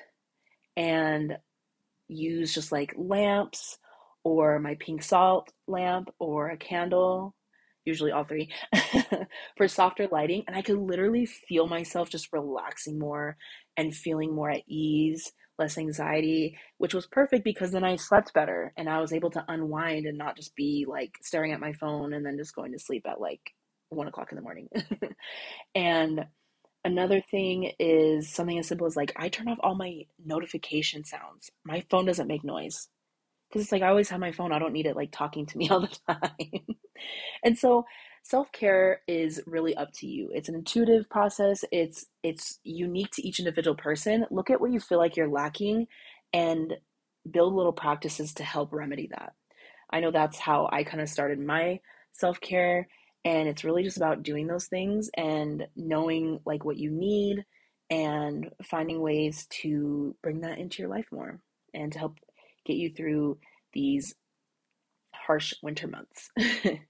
and 0.75 1.37
use 2.07 2.53
just 2.53 2.71
like 2.71 2.93
lamps 2.97 3.77
or 4.23 4.59
my 4.59 4.75
pink 4.79 5.03
salt 5.03 5.51
lamp 5.67 6.09
or 6.19 6.49
a 6.49 6.57
candle, 6.57 7.33
usually 7.85 8.11
all 8.11 8.23
three, 8.25 8.49
for 9.57 9.67
softer 9.67 10.07
lighting. 10.11 10.43
And 10.47 10.55
I 10.55 10.61
could 10.61 10.77
literally 10.77 11.25
feel 11.25 11.67
myself 11.67 12.09
just 12.09 12.33
relaxing 12.33 12.99
more 12.99 13.37
and 13.77 13.95
feeling 13.95 14.33
more 14.35 14.49
at 14.51 14.63
ease 14.67 15.31
less 15.59 15.77
anxiety, 15.77 16.57
which 16.77 16.93
was 16.93 17.07
perfect 17.07 17.43
because 17.43 17.71
then 17.71 17.83
I 17.83 17.95
slept 17.95 18.33
better 18.33 18.73
and 18.77 18.89
I 18.89 18.99
was 19.01 19.13
able 19.13 19.31
to 19.31 19.45
unwind 19.47 20.05
and 20.05 20.17
not 20.17 20.35
just 20.35 20.55
be 20.55 20.85
like 20.87 21.11
staring 21.21 21.51
at 21.51 21.59
my 21.59 21.73
phone 21.73 22.13
and 22.13 22.25
then 22.25 22.37
just 22.37 22.55
going 22.55 22.71
to 22.73 22.79
sleep 22.79 23.05
at 23.07 23.19
like 23.19 23.41
one 23.89 24.07
o'clock 24.07 24.31
in 24.31 24.35
the 24.35 24.41
morning. 24.41 24.67
and 25.75 26.25
another 26.87 27.21
thing 27.21 27.71
is 27.79 28.33
something 28.33 28.57
as 28.57 28.67
simple 28.67 28.87
as 28.87 28.95
like 28.95 29.13
I 29.17 29.29
turn 29.29 29.47
off 29.49 29.59
all 29.61 29.75
my 29.75 30.05
notification 30.25 31.03
sounds. 31.03 31.51
My 31.65 31.83
phone 31.89 32.05
doesn't 32.05 32.27
make 32.27 32.43
noise 32.43 32.87
because 33.49 33.63
it's 33.63 33.71
like 33.71 33.83
I 33.83 33.89
always 33.89 34.09
have 34.09 34.19
my 34.19 34.31
phone. 34.31 34.51
I 34.51 34.59
don't 34.59 34.73
need 34.73 34.87
it 34.87 34.95
like 34.95 35.11
talking 35.11 35.45
to 35.47 35.57
me 35.57 35.69
all 35.71 35.81
the 35.81 35.97
time. 36.07 36.77
and 37.43 37.57
so 37.57 37.85
self-care 38.23 39.01
is 39.07 39.41
really 39.47 39.73
up 39.77 39.87
to 39.93 40.05
you 40.05 40.29
it's 40.33 40.49
an 40.49 40.55
intuitive 40.55 41.09
process 41.09 41.63
it's 41.71 42.07
it's 42.23 42.59
unique 42.63 43.09
to 43.11 43.25
each 43.25 43.39
individual 43.39 43.75
person 43.75 44.25
look 44.31 44.49
at 44.49 44.59
what 44.59 44.71
you 44.71 44.81
feel 44.81 44.97
like 44.97 45.15
you're 45.15 45.29
lacking 45.29 45.87
and 46.33 46.73
build 47.31 47.53
little 47.53 47.71
practices 47.71 48.33
to 48.33 48.43
help 48.43 48.73
remedy 48.73 49.07
that 49.11 49.31
i 49.91 50.01
know 50.01 50.11
that's 50.11 50.37
how 50.39 50.67
i 50.73 50.83
kind 50.83 50.99
of 50.99 51.07
started 51.07 51.39
my 51.39 51.79
self-care 52.11 52.89
and 53.27 53.49
it's 53.49 53.65
really 53.65 53.83
just 53.83 53.97
about 53.97 54.23
doing 54.23 54.47
those 54.47 54.67
things 54.67 55.09
and 55.17 55.67
knowing 55.75 56.39
like 56.45 56.63
what 56.63 56.77
you 56.77 56.89
need 56.89 57.43
and 57.89 58.49
finding 58.63 59.01
ways 59.01 59.47
to 59.49 60.15
bring 60.23 60.41
that 60.41 60.57
into 60.57 60.81
your 60.81 60.89
life 60.89 61.07
more 61.11 61.41
and 61.73 61.91
to 61.91 61.99
help 61.99 62.17
get 62.65 62.77
you 62.77 62.89
through 62.89 63.37
these 63.73 64.15
harsh 65.13 65.53
winter 65.61 65.87
months 65.87 66.31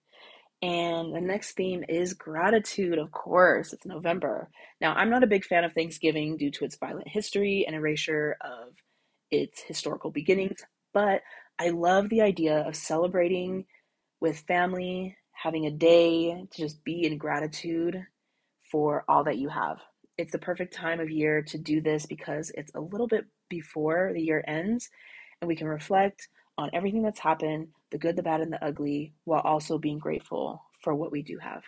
And 0.61 1.15
the 1.15 1.21
next 1.21 1.53
theme 1.53 1.83
is 1.87 2.15
gratitude, 2.15 2.97
of 2.97 3.11
course. 3.11 3.73
It's 3.73 3.85
November. 3.85 4.49
Now, 4.81 4.93
I'm 4.93 5.09
not 5.09 5.23
a 5.23 5.27
big 5.27 5.45
fan 5.45 5.63
of 5.63 5.73
Thanksgiving 5.73 6.35
due 6.35 6.49
to 6.51 6.65
its 6.65 6.77
violent 6.77 7.07
history 7.07 7.63
and 7.67 7.75
erasure 7.75 8.37
of 8.41 8.73
its 9.29 9.61
historical 9.61 10.09
beginnings, 10.09 10.61
but 10.93 11.21
I 11.59 11.69
love 11.69 12.09
the 12.09 12.21
idea 12.21 12.67
of 12.67 12.75
celebrating 12.75 13.65
with 14.19 14.39
family, 14.47 15.15
having 15.43 15.67
a 15.67 15.71
day 15.71 16.45
to 16.51 16.61
just 16.61 16.83
be 16.85 17.05
in 17.05 17.17
gratitude 17.19 18.05
for 18.71 19.05
all 19.09 19.25
that 19.25 19.37
you 19.37 19.49
have. 19.49 19.79
It's 20.17 20.33
the 20.33 20.39
perfect 20.39 20.73
time 20.73 20.99
of 20.99 21.09
year 21.11 21.43
to 21.43 21.57
do 21.57 21.81
this 21.81 22.05
because 22.05 22.51
it's 22.55 22.71
a 22.75 22.81
little 22.81 23.07
bit 23.07 23.25
before 23.49 24.11
the 24.13 24.21
year 24.21 24.43
ends 24.47 24.89
and 25.41 25.47
we 25.49 25.55
can 25.57 25.67
reflect 25.67 26.29
on 26.57 26.71
everything 26.73 27.03
that's 27.03 27.19
happened, 27.19 27.69
the 27.91 27.99
good, 27.99 28.15
the 28.17 28.23
bad, 28.23 28.41
and 28.41 28.53
the 28.53 28.63
ugly, 28.65 29.13
while 29.25 29.41
also 29.41 29.77
being 29.77 29.99
grateful 29.99 30.63
for 30.83 30.95
what 30.95 31.11
we 31.11 31.23
do 31.23 31.39
have. 31.39 31.63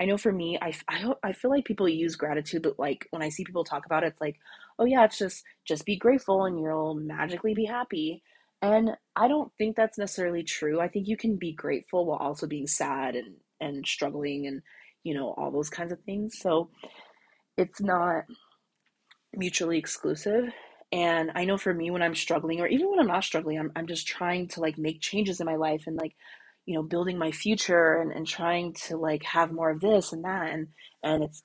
I 0.00 0.04
know 0.06 0.18
for 0.18 0.32
me, 0.32 0.58
I, 0.60 0.74
I, 0.88 1.12
I 1.22 1.32
feel 1.32 1.50
like 1.50 1.64
people 1.64 1.88
use 1.88 2.16
gratitude, 2.16 2.62
but 2.62 2.78
like 2.78 3.06
when 3.10 3.22
I 3.22 3.28
see 3.30 3.44
people 3.44 3.64
talk 3.64 3.86
about 3.86 4.04
it, 4.04 4.08
it's 4.08 4.20
like, 4.20 4.36
oh 4.78 4.84
yeah, 4.84 5.04
it's 5.04 5.18
just 5.18 5.44
just 5.66 5.86
be 5.86 5.96
grateful 5.96 6.44
and 6.44 6.58
you'll 6.60 6.94
magically 6.94 7.54
be 7.54 7.64
happy. 7.64 8.22
And 8.62 8.90
I 9.16 9.28
don't 9.28 9.52
think 9.56 9.76
that's 9.76 9.98
necessarily 9.98 10.42
true. 10.42 10.80
I 10.80 10.88
think 10.88 11.08
you 11.08 11.16
can 11.16 11.36
be 11.36 11.52
grateful 11.52 12.06
while 12.06 12.18
also 12.18 12.46
being 12.46 12.66
sad 12.66 13.16
and 13.16 13.36
and 13.62 13.86
struggling 13.86 14.46
and 14.46 14.62
you 15.02 15.14
know 15.14 15.34
all 15.36 15.50
those 15.50 15.70
kinds 15.70 15.92
of 15.92 16.00
things. 16.02 16.38
So 16.38 16.70
it's 17.56 17.80
not 17.80 18.24
mutually 19.34 19.78
exclusive. 19.78 20.52
And 20.92 21.30
I 21.34 21.44
know 21.44 21.56
for 21.56 21.72
me, 21.72 21.90
when 21.90 22.02
I'm 22.02 22.14
struggling, 22.14 22.60
or 22.60 22.66
even 22.66 22.90
when 22.90 22.98
I'm 22.98 23.06
not 23.06 23.24
struggling, 23.24 23.58
I'm, 23.58 23.70
I'm 23.76 23.86
just 23.86 24.06
trying 24.08 24.48
to 24.48 24.60
like 24.60 24.76
make 24.76 25.00
changes 25.00 25.40
in 25.40 25.46
my 25.46 25.56
life 25.56 25.84
and 25.86 25.96
like, 25.96 26.16
you 26.66 26.74
know, 26.74 26.82
building 26.82 27.16
my 27.16 27.30
future 27.30 28.00
and, 28.00 28.12
and 28.12 28.26
trying 28.26 28.74
to 28.86 28.96
like 28.96 29.22
have 29.24 29.52
more 29.52 29.70
of 29.70 29.80
this 29.80 30.12
and 30.12 30.24
that. 30.24 30.50
And, 30.50 30.68
and 31.04 31.22
it's 31.22 31.42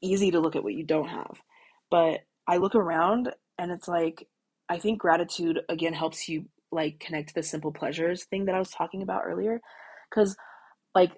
easy 0.00 0.30
to 0.30 0.40
look 0.40 0.54
at 0.54 0.62
what 0.62 0.74
you 0.74 0.84
don't 0.84 1.08
have. 1.08 1.42
But 1.90 2.20
I 2.46 2.58
look 2.58 2.74
around 2.76 3.30
and 3.58 3.72
it's 3.72 3.88
like, 3.88 4.28
I 4.68 4.78
think 4.78 5.00
gratitude 5.00 5.60
again 5.68 5.92
helps 5.92 6.28
you 6.28 6.44
like 6.74 7.00
connect 7.00 7.28
to 7.28 7.34
the 7.34 7.42
simple 7.42 7.72
pleasures 7.72 8.24
thing 8.24 8.46
that 8.46 8.54
I 8.54 8.58
was 8.58 8.70
talking 8.70 9.02
about 9.02 9.22
earlier. 9.24 9.60
Cause 10.12 10.36
like 10.94 11.12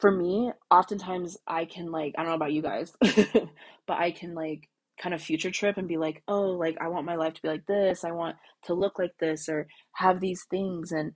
for 0.00 0.10
me, 0.10 0.52
oftentimes 0.70 1.36
I 1.46 1.64
can 1.64 1.90
like, 1.90 2.14
I 2.16 2.22
don't 2.22 2.30
know 2.30 2.36
about 2.36 2.52
you 2.52 2.62
guys, 2.62 2.92
but 3.00 3.98
I 3.98 4.12
can 4.12 4.34
like 4.34 4.68
kind 5.00 5.14
of 5.14 5.22
future 5.22 5.50
trip 5.50 5.76
and 5.76 5.88
be 5.88 5.96
like, 5.96 6.22
oh, 6.28 6.50
like 6.50 6.76
I 6.80 6.88
want 6.88 7.06
my 7.06 7.16
life 7.16 7.34
to 7.34 7.42
be 7.42 7.48
like 7.48 7.66
this. 7.66 8.04
I 8.04 8.12
want 8.12 8.36
to 8.64 8.74
look 8.74 8.98
like 8.98 9.12
this 9.20 9.48
or 9.48 9.66
have 9.94 10.20
these 10.20 10.44
things 10.50 10.92
and 10.92 11.12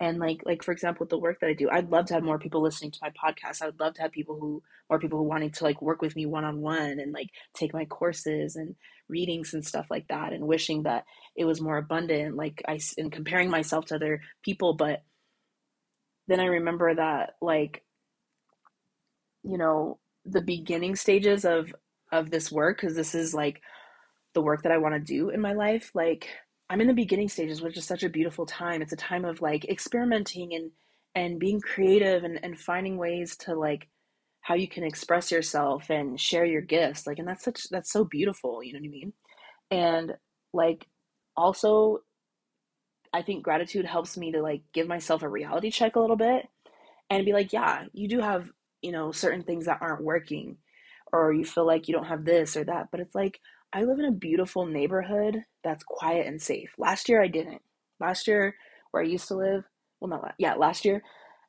and 0.00 0.18
like 0.18 0.42
like 0.44 0.62
for 0.62 0.72
example 0.72 1.04
with 1.04 1.10
the 1.10 1.18
work 1.18 1.40
that 1.40 1.48
I 1.48 1.54
do, 1.54 1.68
I'd 1.70 1.90
love 1.90 2.06
to 2.06 2.14
have 2.14 2.22
more 2.22 2.38
people 2.38 2.62
listening 2.62 2.90
to 2.92 2.98
my 3.02 3.10
podcast. 3.10 3.62
I 3.62 3.66
would 3.66 3.80
love 3.80 3.94
to 3.94 4.02
have 4.02 4.12
people 4.12 4.38
who 4.38 4.62
more 4.90 4.98
people 4.98 5.18
who 5.18 5.24
wanting 5.24 5.50
to 5.52 5.64
like 5.64 5.80
work 5.80 6.02
with 6.02 6.16
me 6.16 6.26
one 6.26 6.44
on 6.44 6.60
one 6.60 6.98
and 7.00 7.12
like 7.12 7.28
take 7.54 7.72
my 7.72 7.84
courses 7.84 8.56
and 8.56 8.74
readings 9.08 9.54
and 9.54 9.64
stuff 9.64 9.86
like 9.90 10.08
that 10.08 10.32
and 10.32 10.46
wishing 10.46 10.82
that 10.84 11.04
it 11.36 11.44
was 11.44 11.60
more 11.60 11.76
abundant 11.76 12.36
like 12.36 12.62
I 12.66 12.80
and 12.98 13.12
comparing 13.12 13.50
myself 13.50 13.86
to 13.86 13.96
other 13.96 14.22
people 14.42 14.74
but 14.74 15.02
then 16.26 16.40
I 16.40 16.46
remember 16.46 16.94
that 16.94 17.34
like 17.42 17.84
you 19.42 19.58
know 19.58 19.98
the 20.24 20.40
beginning 20.40 20.96
stages 20.96 21.44
of 21.44 21.74
of 22.10 22.30
this 22.30 22.50
work 22.50 22.80
because 22.80 22.96
this 22.96 23.14
is 23.14 23.34
like 23.34 23.60
the 24.34 24.42
work 24.42 24.62
that 24.62 24.72
I 24.72 24.78
want 24.78 24.94
to 24.94 25.00
do 25.00 25.30
in 25.30 25.40
my 25.40 25.52
life. 25.52 25.90
Like 25.94 26.28
I'm 26.74 26.80
in 26.80 26.88
the 26.88 26.92
beginning 26.92 27.28
stages, 27.28 27.62
which 27.62 27.76
is 27.76 27.84
such 27.84 28.02
a 28.02 28.08
beautiful 28.08 28.46
time. 28.46 28.82
It's 28.82 28.92
a 28.92 28.96
time 28.96 29.24
of 29.24 29.40
like 29.40 29.64
experimenting 29.66 30.54
and 30.54 30.72
and 31.14 31.38
being 31.38 31.60
creative 31.60 32.24
and, 32.24 32.40
and 32.42 32.58
finding 32.58 32.96
ways 32.98 33.36
to 33.36 33.54
like 33.54 33.86
how 34.40 34.56
you 34.56 34.66
can 34.66 34.82
express 34.82 35.30
yourself 35.30 35.88
and 35.88 36.20
share 36.20 36.44
your 36.44 36.62
gifts. 36.62 37.06
Like 37.06 37.20
and 37.20 37.28
that's 37.28 37.44
such 37.44 37.68
that's 37.70 37.92
so 37.92 38.02
beautiful, 38.02 38.60
you 38.60 38.72
know 38.72 38.80
what 38.80 38.86
I 38.86 38.90
mean? 38.90 39.12
And 39.70 40.14
like 40.52 40.88
also 41.36 42.00
I 43.12 43.22
think 43.22 43.44
gratitude 43.44 43.84
helps 43.84 44.16
me 44.16 44.32
to 44.32 44.42
like 44.42 44.62
give 44.72 44.88
myself 44.88 45.22
a 45.22 45.28
reality 45.28 45.70
check 45.70 45.94
a 45.94 46.00
little 46.00 46.16
bit 46.16 46.48
and 47.08 47.24
be 47.24 47.32
like, 47.32 47.52
yeah, 47.52 47.84
you 47.92 48.08
do 48.08 48.18
have, 48.18 48.50
you 48.82 48.90
know, 48.90 49.12
certain 49.12 49.44
things 49.44 49.66
that 49.66 49.78
aren't 49.80 50.02
working 50.02 50.56
or 51.12 51.32
you 51.32 51.44
feel 51.44 51.68
like 51.68 51.86
you 51.86 51.94
don't 51.94 52.08
have 52.08 52.24
this 52.24 52.56
or 52.56 52.64
that. 52.64 52.88
But 52.90 52.98
it's 52.98 53.14
like, 53.14 53.38
I 53.74 53.82
live 53.82 53.98
in 53.98 54.04
a 54.04 54.12
beautiful 54.12 54.66
neighborhood 54.66 55.42
that's 55.64 55.82
quiet 55.82 56.28
and 56.28 56.40
safe. 56.40 56.70
Last 56.78 57.08
year, 57.08 57.20
I 57.20 57.26
didn't. 57.26 57.60
Last 57.98 58.28
year, 58.28 58.54
where 58.92 59.02
I 59.02 59.06
used 59.06 59.26
to 59.28 59.34
live, 59.34 59.64
well, 60.00 60.08
not 60.08 60.22
last, 60.22 60.34
yeah, 60.38 60.54
last 60.54 60.84
year, 60.84 61.02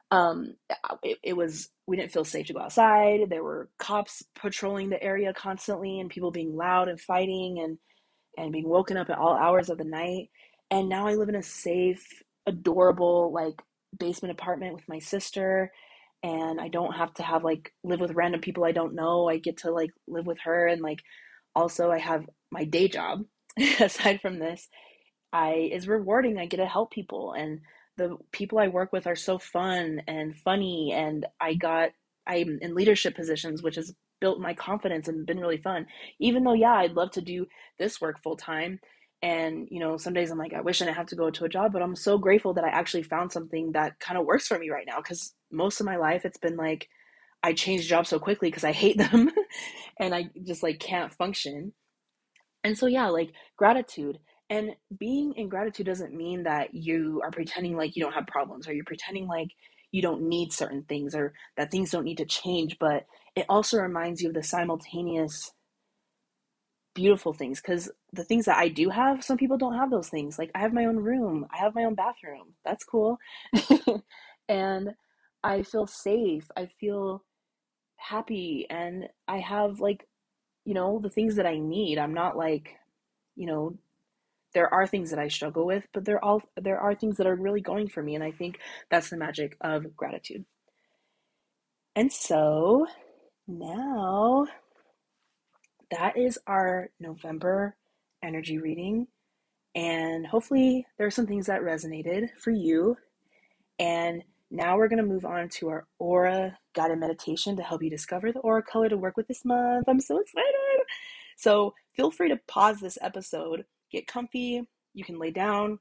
um, 0.10 0.56
it, 1.04 1.20
it 1.22 1.34
was, 1.38 1.70
we 1.86 1.96
didn't 1.96 2.12
feel 2.12 2.26
safe 2.26 2.48
to 2.48 2.54
go 2.54 2.62
outside. 2.62 3.30
There 3.30 3.44
were 3.44 3.70
cops 3.78 4.24
patrolling 4.34 4.90
the 4.90 5.02
area 5.04 5.34
constantly 5.34 6.00
and 6.00 6.10
people 6.10 6.32
being 6.32 6.56
loud 6.56 6.88
and 6.88 7.00
fighting 7.00 7.60
and, 7.64 7.78
and 8.40 8.52
being 8.52 8.68
woken 8.68 8.98
up 8.98 9.12
at 9.12 9.20
all 9.20 9.36
hours 9.36 9.70
of 9.70 9.78
the 9.78 9.84
night. 9.84 10.30
And 10.72 10.90
now 10.90 11.06
I 11.06 11.14
live 11.14 11.30
in 11.30 11.36
a 11.36 11.44
safe, 11.44 12.24
adorable, 12.48 13.32
like 13.32 13.62
basement 14.00 14.32
apartment 14.32 14.74
with 14.74 14.90
my 14.90 14.98
sister 14.98 15.72
and 16.24 16.60
I 16.60 16.70
don't 16.70 16.94
have 16.94 17.14
to 17.16 17.24
have 17.24 17.44
like 17.44 17.72
live 17.84 18.00
with 18.00 18.16
random 18.16 18.42
people 18.42 18.66
I 18.66 18.72
don't 18.72 18.96
know. 18.96 19.30
I 19.30 19.38
get 19.38 19.58
to 19.58 19.72
like 19.72 19.92
live 20.08 20.26
with 20.26 20.40
her 20.44 20.68
and 20.68 20.82
like 20.82 21.00
also 21.56 21.92
I 21.92 22.00
have 22.00 22.26
my 22.52 22.66
day 22.66 22.88
job 22.88 23.24
aside 23.80 24.22
from 24.22 24.40
this 24.40 24.68
I 25.34 25.70
is 25.72 25.88
rewarding. 25.88 26.38
I 26.38 26.46
get 26.46 26.58
to 26.58 26.66
help 26.66 26.92
people 26.92 27.34
and 27.34 27.60
the 27.98 28.18
people 28.32 28.60
I 28.60 28.68
work 28.68 28.92
with 28.92 29.08
are 29.08 29.16
so 29.16 29.38
fun 29.38 30.02
and 30.08 30.38
funny 30.38 30.92
and 30.94 31.26
I 31.40 31.54
got 31.56 31.90
I'm 32.28 32.60
in 32.62 32.76
leadership 32.76 33.16
positions 33.16 33.62
which 33.62 33.76
has 33.76 33.94
built 34.22 34.40
my 34.40 34.54
confidence 34.54 35.08
and 35.08 35.26
been 35.26 35.40
really 35.40 35.58
fun. 35.58 35.88
Even 36.20 36.44
though 36.44 36.54
yeah, 36.54 36.74
I'd 36.74 36.94
love 36.94 37.12
to 37.12 37.22
do 37.22 37.46
this 37.80 38.00
work 38.02 38.22
full 38.22 38.38
time 38.38 38.80
and 39.22 39.68
you 39.72 39.80
know 39.80 39.98
some 39.98 40.14
days 40.14 40.30
i'm 40.30 40.38
like 40.38 40.54
i 40.54 40.60
wish 40.62 40.82
i 40.82 40.86
didn't 40.86 40.98
have 40.98 41.08
to 41.08 41.16
go 41.16 41.30
to 41.30 41.46
a 41.46 41.50
job 41.50 41.72
but 41.72 41.82
i'm 41.82 41.96
so 41.96 42.18
grateful 42.18 42.54
that 42.54 42.66
i 42.66 42.70
actually 42.70 43.02
found 43.02 43.32
something 43.32 43.72
that 43.72 43.98
kind 44.00 44.18
of 44.20 44.26
works 44.26 44.48
for 44.48 44.60
me 44.60 44.70
right 44.70 44.86
now 44.86 44.98
because 44.98 45.34
most 45.52 45.80
of 45.80 45.86
my 45.86 45.96
life 45.96 46.26
it's 46.26 46.38
been 46.38 46.58
like 46.58 46.90
i 47.46 47.54
change 47.54 47.88
jobs 47.88 48.10
so 48.10 48.20
quickly 48.20 48.50
because 48.50 48.66
i 48.66 48.74
hate 48.74 48.98
them 49.12 49.32
and 50.00 50.16
i 50.16 50.30
just 50.46 50.64
like 50.64 50.80
can't 50.80 51.14
function 51.16 51.74
and 52.64 52.78
so 52.78 52.88
yeah 52.88 53.08
like 53.10 53.34
gratitude 53.58 54.20
And 54.52 54.72
being 55.00 55.34
in 55.38 55.50
gratitude 55.50 55.88
doesn't 55.88 56.16
mean 56.16 56.44
that 56.46 56.76
you 56.76 57.22
are 57.26 57.32
pretending 57.32 57.78
like 57.78 57.98
you 57.98 58.04
don't 58.04 58.14
have 58.14 58.28
problems 58.28 58.68
or 58.70 58.74
you're 58.74 58.86
pretending 58.86 59.28
like 59.28 59.50
you 59.92 60.04
don't 60.04 60.24
need 60.30 60.54
certain 60.54 60.84
things 60.90 61.16
or 61.16 61.34
that 61.58 61.72
things 61.72 61.92
don't 61.92 62.06
need 62.06 62.20
to 62.20 62.26
change, 62.26 62.78
but 62.80 63.08
it 63.36 63.48
also 63.50 63.80
reminds 63.82 64.22
you 64.22 64.30
of 64.30 64.36
the 64.36 64.44
simultaneous 64.44 65.52
beautiful 66.96 67.34
things 67.34 67.62
because 67.62 67.92
the 68.14 68.24
things 68.24 68.46
that 68.46 68.58
I 68.58 68.70
do 68.70 68.90
have, 68.90 69.24
some 69.24 69.38
people 69.38 69.58
don't 69.58 69.76
have 69.78 69.92
those 69.92 70.10
things. 70.10 70.40
Like 70.40 70.52
I 70.56 70.60
have 70.60 70.74
my 70.74 70.86
own 70.86 70.98
room, 70.98 71.48
I 71.54 71.58
have 71.60 71.76
my 71.76 71.84
own 71.86 71.96
bathroom. 71.96 72.56
That's 72.66 72.86
cool. 72.86 73.18
and 74.50 74.92
I 75.44 75.64
feel 75.64 75.88
safe. 75.88 76.50
I 76.58 76.68
feel 76.80 77.24
happy 78.10 78.68
and 78.70 79.08
I 79.28 79.40
have 79.40 79.80
like 79.80 80.08
you 80.66 80.74
know 80.74 81.00
the 81.02 81.10
things 81.10 81.36
that 81.36 81.46
I 81.46 81.58
need. 81.58 81.98
I'm 81.98 82.14
not 82.14 82.38
like 82.38 82.70
you 83.36 83.48
know 83.48 83.78
there 84.54 84.74
are 84.74 84.88
things 84.88 85.10
that 85.10 85.20
I 85.20 85.28
struggle 85.28 85.66
with, 85.66 85.86
but 85.94 86.06
there 86.06 86.24
all 86.24 86.42
there 86.62 86.80
are 86.80 86.96
things 86.96 87.18
that 87.18 87.28
are 87.28 87.36
really 87.36 87.62
going 87.62 87.90
for 87.90 88.02
me 88.02 88.16
and 88.16 88.24
I 88.24 88.32
think 88.32 88.60
that's 88.90 89.10
the 89.10 89.18
magic 89.18 89.58
of 89.62 89.96
gratitude. 89.96 90.46
And 91.96 92.12
so 92.12 92.86
now 93.48 94.48
that 95.92 96.18
is 96.18 96.38
our 96.48 96.90
November 97.00 97.76
energy 98.24 98.58
reading. 98.58 99.08
And 99.76 100.26
hopefully, 100.26 100.86
there 100.98 101.08
are 101.08 101.12
some 101.12 101.28
things 101.28 101.48
that 101.48 101.62
resonated 101.62 102.30
for 102.38 102.52
you. 102.52 102.96
And 103.78 104.24
now 104.50 104.78
we're 104.78 104.88
going 104.88 105.04
to 105.04 105.10
move 105.10 105.26
on 105.26 105.50
to 105.50 105.68
our 105.70 105.88
aura 106.00 106.58
guided 106.76 107.00
meditation 107.00 107.56
to 107.58 107.64
help 107.64 107.82
you 107.82 107.90
discover 107.90 108.32
the 108.32 108.40
aura 108.40 108.62
color 108.64 108.90
to 108.90 108.98
work 108.98 109.18
with 109.18 109.28
this 109.28 109.46
month. 109.46 109.86
I'm 109.88 110.00
so 110.00 110.20
excited. 110.20 110.82
So, 111.38 111.74
feel 111.96 112.12
free 112.12 112.30
to 112.30 112.40
pause 112.48 112.80
this 112.80 112.98
episode, 113.02 113.66
get 113.92 114.08
comfy. 114.08 114.68
You 114.94 115.04
can 115.04 115.20
lay 115.20 115.32
down, 115.32 115.80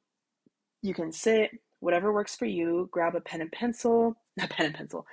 you 0.82 0.94
can 0.94 1.12
sit, 1.12 1.50
whatever 1.80 2.12
works 2.12 2.34
for 2.36 2.46
you. 2.46 2.88
Grab 2.90 3.14
a 3.14 3.20
pen 3.20 3.40
and 3.42 3.52
pencil, 3.52 4.16
not 4.36 4.50
pen 4.50 4.66
and 4.66 4.74
pencil. 4.74 5.06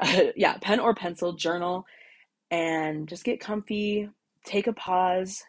Uh, 0.00 0.24
yeah, 0.36 0.56
pen 0.60 0.80
or 0.80 0.94
pencil, 0.94 1.34
journal, 1.34 1.86
and 2.50 3.08
just 3.08 3.24
get 3.24 3.40
comfy 3.40 4.10
take 4.44 4.66
a 4.66 4.72
pause 4.72 5.42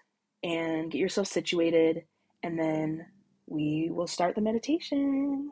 and 0.44 0.92
get 0.92 1.00
yourself 1.00 1.28
situated, 1.28 2.04
and 2.44 2.58
then 2.58 3.06
we 3.48 3.90
will 3.92 4.08
start 4.08 4.36
the 4.36 4.42
meditation. 4.42 5.52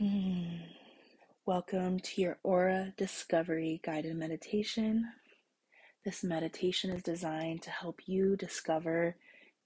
Hmm. 0.00 0.44
Welcome 1.44 2.00
to 2.00 2.22
your 2.22 2.38
Aura 2.42 2.94
Discovery 2.96 3.82
Guided 3.84 4.16
Meditation. 4.16 5.04
This 6.06 6.24
meditation 6.24 6.88
is 6.88 7.02
designed 7.02 7.60
to 7.64 7.70
help 7.70 8.00
you 8.06 8.34
discover 8.34 9.16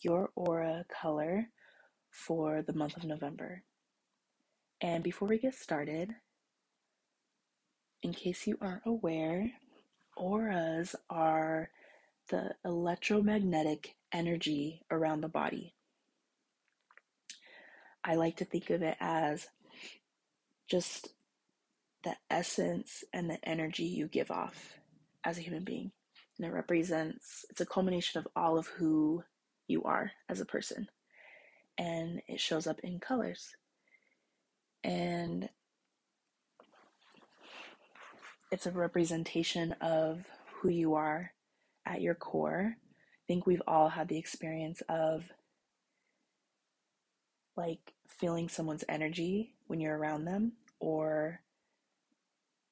your 0.00 0.30
aura 0.34 0.86
color 0.88 1.50
for 2.10 2.62
the 2.62 2.72
month 2.72 2.96
of 2.96 3.04
November. 3.04 3.62
And 4.80 5.04
before 5.04 5.28
we 5.28 5.38
get 5.38 5.54
started, 5.54 6.10
in 8.02 8.12
case 8.12 8.44
you 8.44 8.58
aren't 8.60 8.82
aware, 8.86 9.52
auras 10.16 10.96
are 11.08 11.70
the 12.30 12.56
electromagnetic 12.64 13.94
energy 14.12 14.82
around 14.90 15.20
the 15.20 15.28
body. 15.28 15.76
I 18.02 18.16
like 18.16 18.38
to 18.38 18.44
think 18.44 18.70
of 18.70 18.82
it 18.82 18.96
as 18.98 19.46
just 20.68 21.08
the 22.04 22.16
essence 22.30 23.04
and 23.12 23.28
the 23.28 23.38
energy 23.48 23.84
you 23.84 24.06
give 24.06 24.30
off 24.30 24.74
as 25.24 25.38
a 25.38 25.42
human 25.42 25.64
being. 25.64 25.90
And 26.38 26.46
it 26.46 26.52
represents, 26.52 27.44
it's 27.50 27.60
a 27.60 27.66
culmination 27.66 28.18
of 28.18 28.28
all 28.34 28.58
of 28.58 28.66
who 28.66 29.22
you 29.66 29.82
are 29.84 30.10
as 30.28 30.40
a 30.40 30.46
person. 30.46 30.88
And 31.78 32.22
it 32.28 32.40
shows 32.40 32.66
up 32.66 32.80
in 32.80 33.00
colors. 33.00 33.56
And 34.82 35.48
it's 38.50 38.66
a 38.66 38.70
representation 38.70 39.72
of 39.80 40.24
who 40.60 40.68
you 40.68 40.94
are 40.94 41.32
at 41.86 42.00
your 42.00 42.14
core. 42.14 42.76
I 42.76 43.24
think 43.26 43.46
we've 43.46 43.62
all 43.66 43.88
had 43.88 44.08
the 44.08 44.18
experience 44.18 44.82
of 44.88 45.24
like 47.56 47.94
feeling 48.06 48.48
someone's 48.48 48.84
energy 48.88 49.54
when 49.66 49.80
you're 49.80 49.96
around 49.96 50.24
them, 50.24 50.52
or 50.84 51.40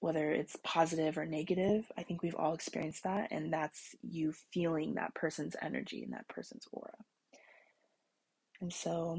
whether 0.00 0.30
it's 0.30 0.56
positive 0.62 1.16
or 1.16 1.24
negative. 1.24 1.90
I 1.96 2.02
think 2.02 2.22
we've 2.22 2.34
all 2.34 2.52
experienced 2.52 3.04
that, 3.04 3.28
and 3.30 3.50
that's 3.52 3.96
you 4.02 4.34
feeling 4.52 4.94
that 4.94 5.14
person's 5.14 5.56
energy 5.62 6.02
and 6.02 6.12
that 6.12 6.28
person's 6.28 6.66
aura. 6.72 6.92
And 8.60 8.70
so 8.70 9.18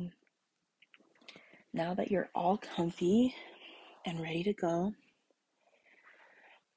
now 1.74 1.96
that 1.96 2.12
you're 2.12 2.30
all 2.36 2.58
comfy 2.58 3.34
and 4.06 4.22
ready 4.22 4.44
to 4.44 4.54
go, 4.54 4.94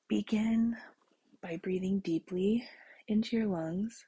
begin 0.09 0.77
by 1.43 1.61
breathing 1.63 1.99
deeply 1.99 2.67
into 3.09 3.37
your 3.37 3.47
lungs. 3.47 4.05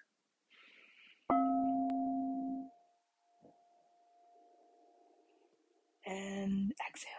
And 6.06 6.72
exhale. 6.88 7.12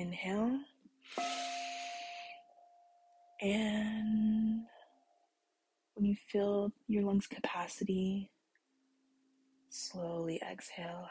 Inhale. 0.00 0.60
And 3.42 4.64
when 5.94 6.04
you 6.04 6.16
feel 6.30 6.72
your 6.88 7.04
lungs' 7.04 7.26
capacity, 7.26 8.30
Slowly 9.72 10.42
exhale. 10.42 11.08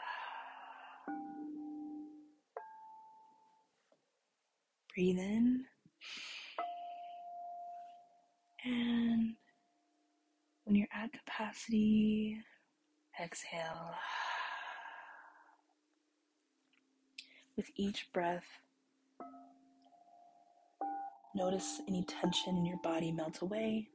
Breathe 4.94 5.18
in. 5.18 5.64
And 8.62 9.36
when 10.64 10.76
you're 10.76 10.88
at 10.92 11.10
capacity, 11.14 12.36
exhale. 13.18 13.94
With 17.56 17.70
each 17.76 18.12
breath, 18.12 18.44
notice 21.34 21.80
any 21.88 22.04
tension 22.04 22.56
in 22.56 22.66
your 22.66 22.78
body 22.82 23.12
melt 23.12 23.40
away. 23.40 23.88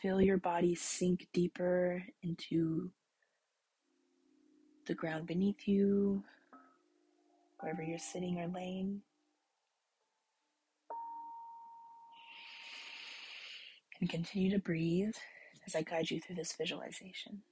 Feel 0.00 0.20
your 0.20 0.38
body 0.38 0.74
sink 0.74 1.28
deeper 1.32 2.02
into 2.22 2.90
the 4.86 4.94
ground 4.94 5.26
beneath 5.26 5.68
you, 5.68 6.24
wherever 7.60 7.82
you're 7.82 7.98
sitting 7.98 8.40
or 8.40 8.48
laying. 8.48 9.02
And 14.00 14.10
continue 14.10 14.50
to 14.50 14.58
breathe 14.58 15.14
as 15.64 15.76
I 15.76 15.82
guide 15.82 16.10
you 16.10 16.20
through 16.20 16.34
this 16.34 16.54
visualization. 16.58 17.42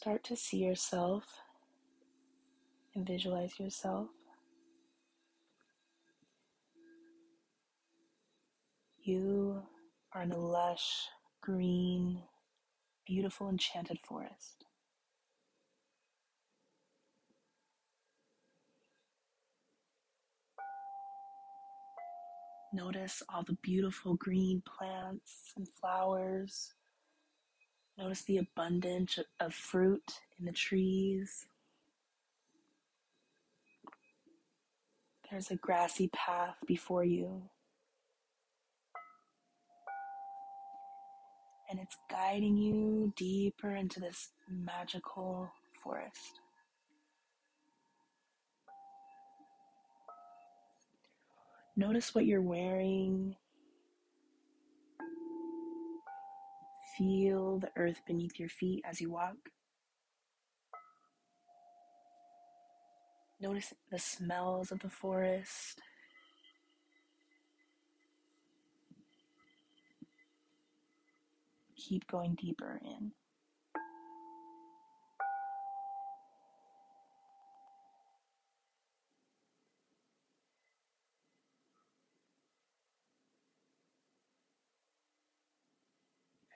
Start 0.00 0.22
to 0.26 0.36
see 0.36 0.58
yourself 0.58 1.24
and 2.94 3.04
visualize 3.04 3.58
yourself 3.58 4.06
You 9.02 9.60
are 10.14 10.22
in 10.22 10.30
a 10.30 10.38
lush, 10.38 11.08
green, 11.40 12.22
beautiful, 13.08 13.48
enchanted 13.48 13.98
forest. 14.06 14.64
Notice 22.72 23.20
all 23.28 23.42
the 23.42 23.58
beautiful 23.64 24.14
green 24.14 24.62
plants 24.64 25.54
and 25.56 25.66
flowers. 25.80 26.72
Notice 27.98 28.22
the 28.22 28.38
abundance 28.38 29.18
of 29.40 29.52
fruit 29.52 30.20
in 30.38 30.46
the 30.46 30.52
trees. 30.52 31.46
There's 35.30 35.50
a 35.50 35.56
grassy 35.56 36.08
path 36.08 36.56
before 36.66 37.04
you. 37.04 37.42
and 41.68 41.78
it's 41.78 41.96
guiding 42.10 42.56
you 42.56 43.12
deeper 43.16 43.74
into 43.74 44.00
this 44.00 44.30
magical 44.50 45.50
forest. 45.82 46.40
Notice 51.76 52.14
what 52.14 52.26
you're 52.26 52.42
wearing. 52.42 53.36
Feel 56.98 57.60
the 57.60 57.70
earth 57.76 58.00
beneath 58.08 58.40
your 58.40 58.48
feet 58.48 58.84
as 58.84 59.00
you 59.00 59.12
walk. 59.12 59.36
Notice 63.40 63.72
the 63.88 64.00
smells 64.00 64.72
of 64.72 64.80
the 64.80 64.90
forest. 64.90 65.80
Keep 71.76 72.08
going 72.08 72.34
deeper 72.34 72.80
in. 72.84 73.12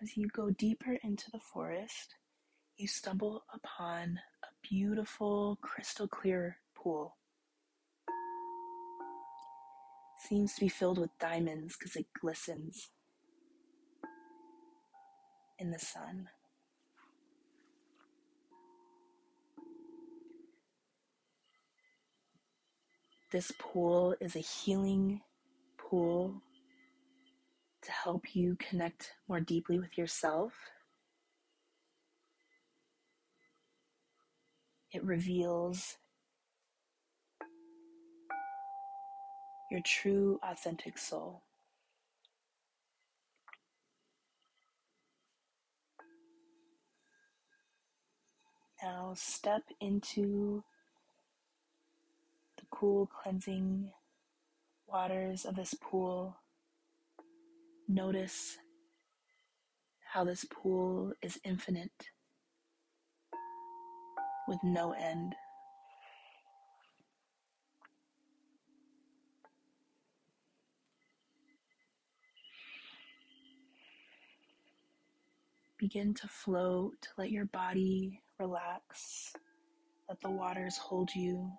As 0.03 0.17
you 0.17 0.27
go 0.27 0.51
deeper 0.51 0.99
into 1.05 1.31
the 1.31 1.38
forest, 1.38 2.17
you 2.77 2.88
stumble 2.88 3.45
upon 3.55 4.19
a 4.43 4.49
beautiful 4.69 5.59
crystal 5.62 6.09
clear 6.09 6.57
pool. 6.75 7.17
Seems 10.29 10.55
to 10.55 10.61
be 10.61 10.69
filled 10.69 10.99
with 10.99 11.17
diamonds 11.21 11.77
because 11.79 11.95
it 11.95 12.07
glistens 12.21 12.88
in 15.61 15.71
the 15.71 15.79
sun. 15.79 16.29
This 23.31 23.53
pool 23.57 24.17
is 24.21 24.35
a 24.35 24.41
healing 24.41 25.21
pool 25.79 26.43
to 27.83 27.92
help 27.92 28.35
you 28.35 28.57
connect 28.59 29.12
more 29.29 29.40
deeply 29.40 29.79
with 29.79 29.99
yourself. 29.99 30.53
It 34.92 35.03
reveals 35.05 35.97
your 39.71 39.81
true, 39.85 40.38
authentic 40.42 40.99
soul. 40.99 41.42
Now 48.83 49.14
step 49.16 49.62
into 49.81 50.64
the 52.59 52.64
cool, 52.71 53.07
cleansing 53.07 53.90
waters 54.87 55.45
of 55.45 55.57
this 55.57 55.75
pool. 55.81 56.37
Notice 57.88 58.57
how 60.12 60.25
this 60.25 60.45
pool 60.45 61.12
is 61.23 61.38
infinite 61.45 61.90
with 64.49 64.59
no 64.62 64.92
end. 64.92 65.35
Begin 75.79 76.14
to 76.14 76.29
float, 76.29 77.09
let 77.18 77.31
your 77.31 77.47
body 77.47 78.23
relax, 78.38 79.33
let 80.09 80.21
the 80.21 80.31
waters 80.31 80.77
hold 80.77 81.14
you. 81.14 81.51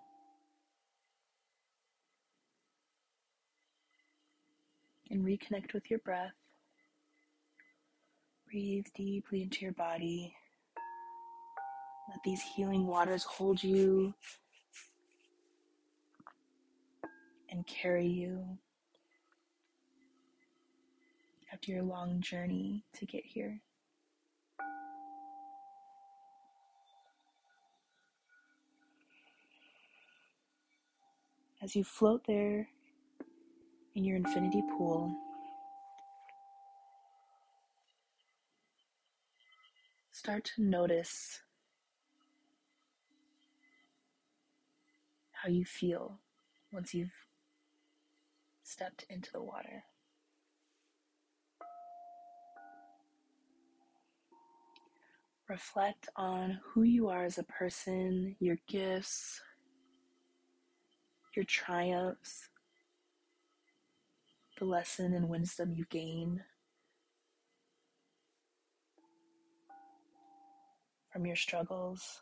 And 5.14 5.24
reconnect 5.24 5.76
with 5.76 5.92
your 5.92 6.00
breath. 6.00 6.34
Breathe 8.50 8.88
deeply 8.96 9.44
into 9.44 9.62
your 9.62 9.74
body. 9.74 10.36
Let 12.10 12.18
these 12.26 12.42
healing 12.42 12.88
waters 12.88 13.24
hold 13.24 13.64
you 13.64 14.16
and 17.52 17.64
carry 17.68 18.08
you 18.08 18.58
after 21.54 21.72
your 21.72 21.84
long 21.84 22.20
journey 22.20 22.84
to 22.96 23.06
get 23.06 23.24
here. 23.24 23.62
As 31.62 31.76
you 31.76 31.84
float 31.84 32.24
there 32.26 32.68
in 33.96 34.04
your 34.04 34.18
infinity 34.18 34.64
pool, 34.78 35.16
start 40.12 40.44
to 40.44 40.64
notice 40.64 41.42
how 45.32 45.50
you 45.50 45.66
feel 45.66 46.20
once 46.72 46.94
you've 46.94 47.12
stepped 48.64 49.06
into 49.10 49.32
the 49.32 49.42
water. 49.42 49.84
Reflect 55.50 56.08
on 56.16 56.60
who 56.64 56.84
you 56.84 57.10
are 57.10 57.26
as 57.26 57.38
a 57.38 57.44
person, 57.44 58.36
your 58.40 58.58
gifts, 58.68 59.42
your 61.36 61.46
triumphs, 61.46 62.50
the 64.58 64.66
lesson 64.66 65.14
and 65.14 65.30
wisdom 65.30 65.74
you 65.76 65.86
gain 65.90 66.44
from 71.12 71.26
your 71.26 71.36
struggles, 71.36 72.22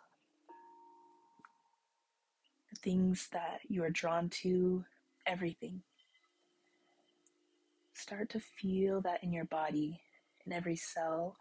the 2.70 2.80
things 2.82 3.30
that 3.32 3.60
you 3.70 3.84
are 3.84 3.90
drawn 3.90 4.30
to, 4.30 4.84
everything. 5.26 5.82
Start 7.94 8.30
to 8.32 8.40
feel 8.40 9.02
that 9.02 9.24
in 9.24 9.32
your 9.32 9.46
body, 9.46 10.02
in 10.46 10.52
every 10.52 10.76
cell. 10.76 11.38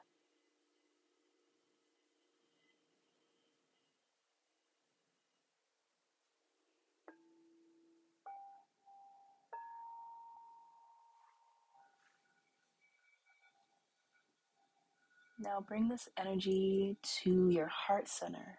Now 15.43 15.65
bring 15.67 15.89
this 15.89 16.07
energy 16.19 16.99
to 17.23 17.49
your 17.49 17.69
heart 17.69 18.09
center 18.09 18.59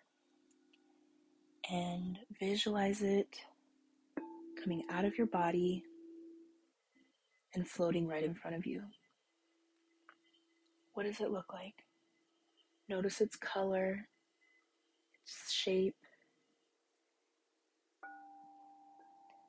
and 1.70 2.18
visualize 2.40 3.04
it 3.04 3.28
coming 4.60 4.86
out 4.90 5.06
of 5.06 5.16
your 5.16 5.28
body 5.28 5.84
and 7.54 7.68
floating 7.68 8.08
right 8.08 8.24
in 8.24 8.34
front 8.34 8.56
of 8.56 8.66
you. 8.66 8.82
What 10.96 11.06
does 11.06 11.20
it 11.20 11.30
look 11.30 11.54
like? 11.54 11.86
Notice 12.90 13.22
its 13.22 13.36
color, 13.36 14.08
its 15.24 15.52
shape. 15.52 15.96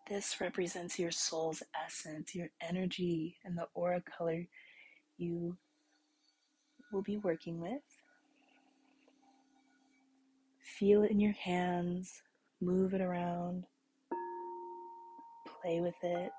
This 0.07 0.39
represents 0.39 0.99
your 0.99 1.11
soul's 1.13 1.63
essence, 1.83 2.35
your 2.35 2.51
energy, 2.61 3.39
and 3.43 3.57
the 3.57 3.69
aura 3.73 4.03
color 4.03 4.47
you 5.17 5.57
will 6.93 7.03
be 7.03 7.17
working 7.19 7.61
with. 7.61 7.83
Feel 10.63 11.03
it 11.03 11.11
in 11.11 11.21
your 11.21 11.33
hands, 11.33 12.23
move 12.61 12.95
it 12.95 13.01
around, 13.01 13.65
play 15.63 15.81
with 15.81 15.95
it. 16.03 16.33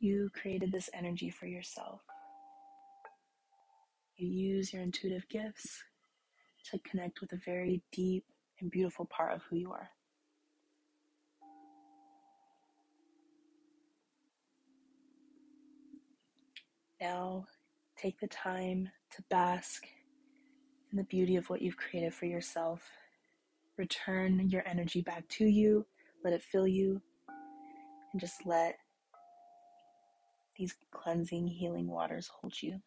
You 0.00 0.30
created 0.34 0.72
this 0.72 0.90
energy 0.94 1.30
for 1.30 1.46
yourself. 1.46 2.00
You 4.16 4.28
use 4.28 4.72
your 4.72 4.82
intuitive 4.82 5.28
gifts 5.28 5.82
to 6.70 6.78
connect 6.80 7.20
with 7.20 7.32
a 7.32 7.40
very 7.44 7.82
deep 7.92 8.24
and 8.62 8.70
beautiful 8.70 9.04
part 9.04 9.34
of 9.34 9.42
who 9.42 9.56
you 9.56 9.72
are. 9.72 9.90
Now, 17.00 17.46
take 17.98 18.20
the 18.20 18.28
time 18.28 18.88
to 19.16 19.22
bask 19.28 19.84
in 20.92 20.98
the 20.98 21.04
beauty 21.04 21.34
of 21.36 21.50
what 21.50 21.60
you've 21.60 21.76
created 21.76 22.14
for 22.14 22.26
yourself. 22.26 22.82
Return 23.76 24.48
your 24.48 24.62
energy 24.66 25.02
back 25.02 25.28
to 25.30 25.44
you, 25.44 25.84
let 26.22 26.32
it 26.32 26.42
fill 26.42 26.68
you, 26.68 27.02
and 28.12 28.20
just 28.20 28.46
let 28.46 28.76
these 30.56 30.74
cleansing, 30.92 31.48
healing 31.48 31.88
waters 31.88 32.30
hold 32.40 32.62
you. 32.62 32.80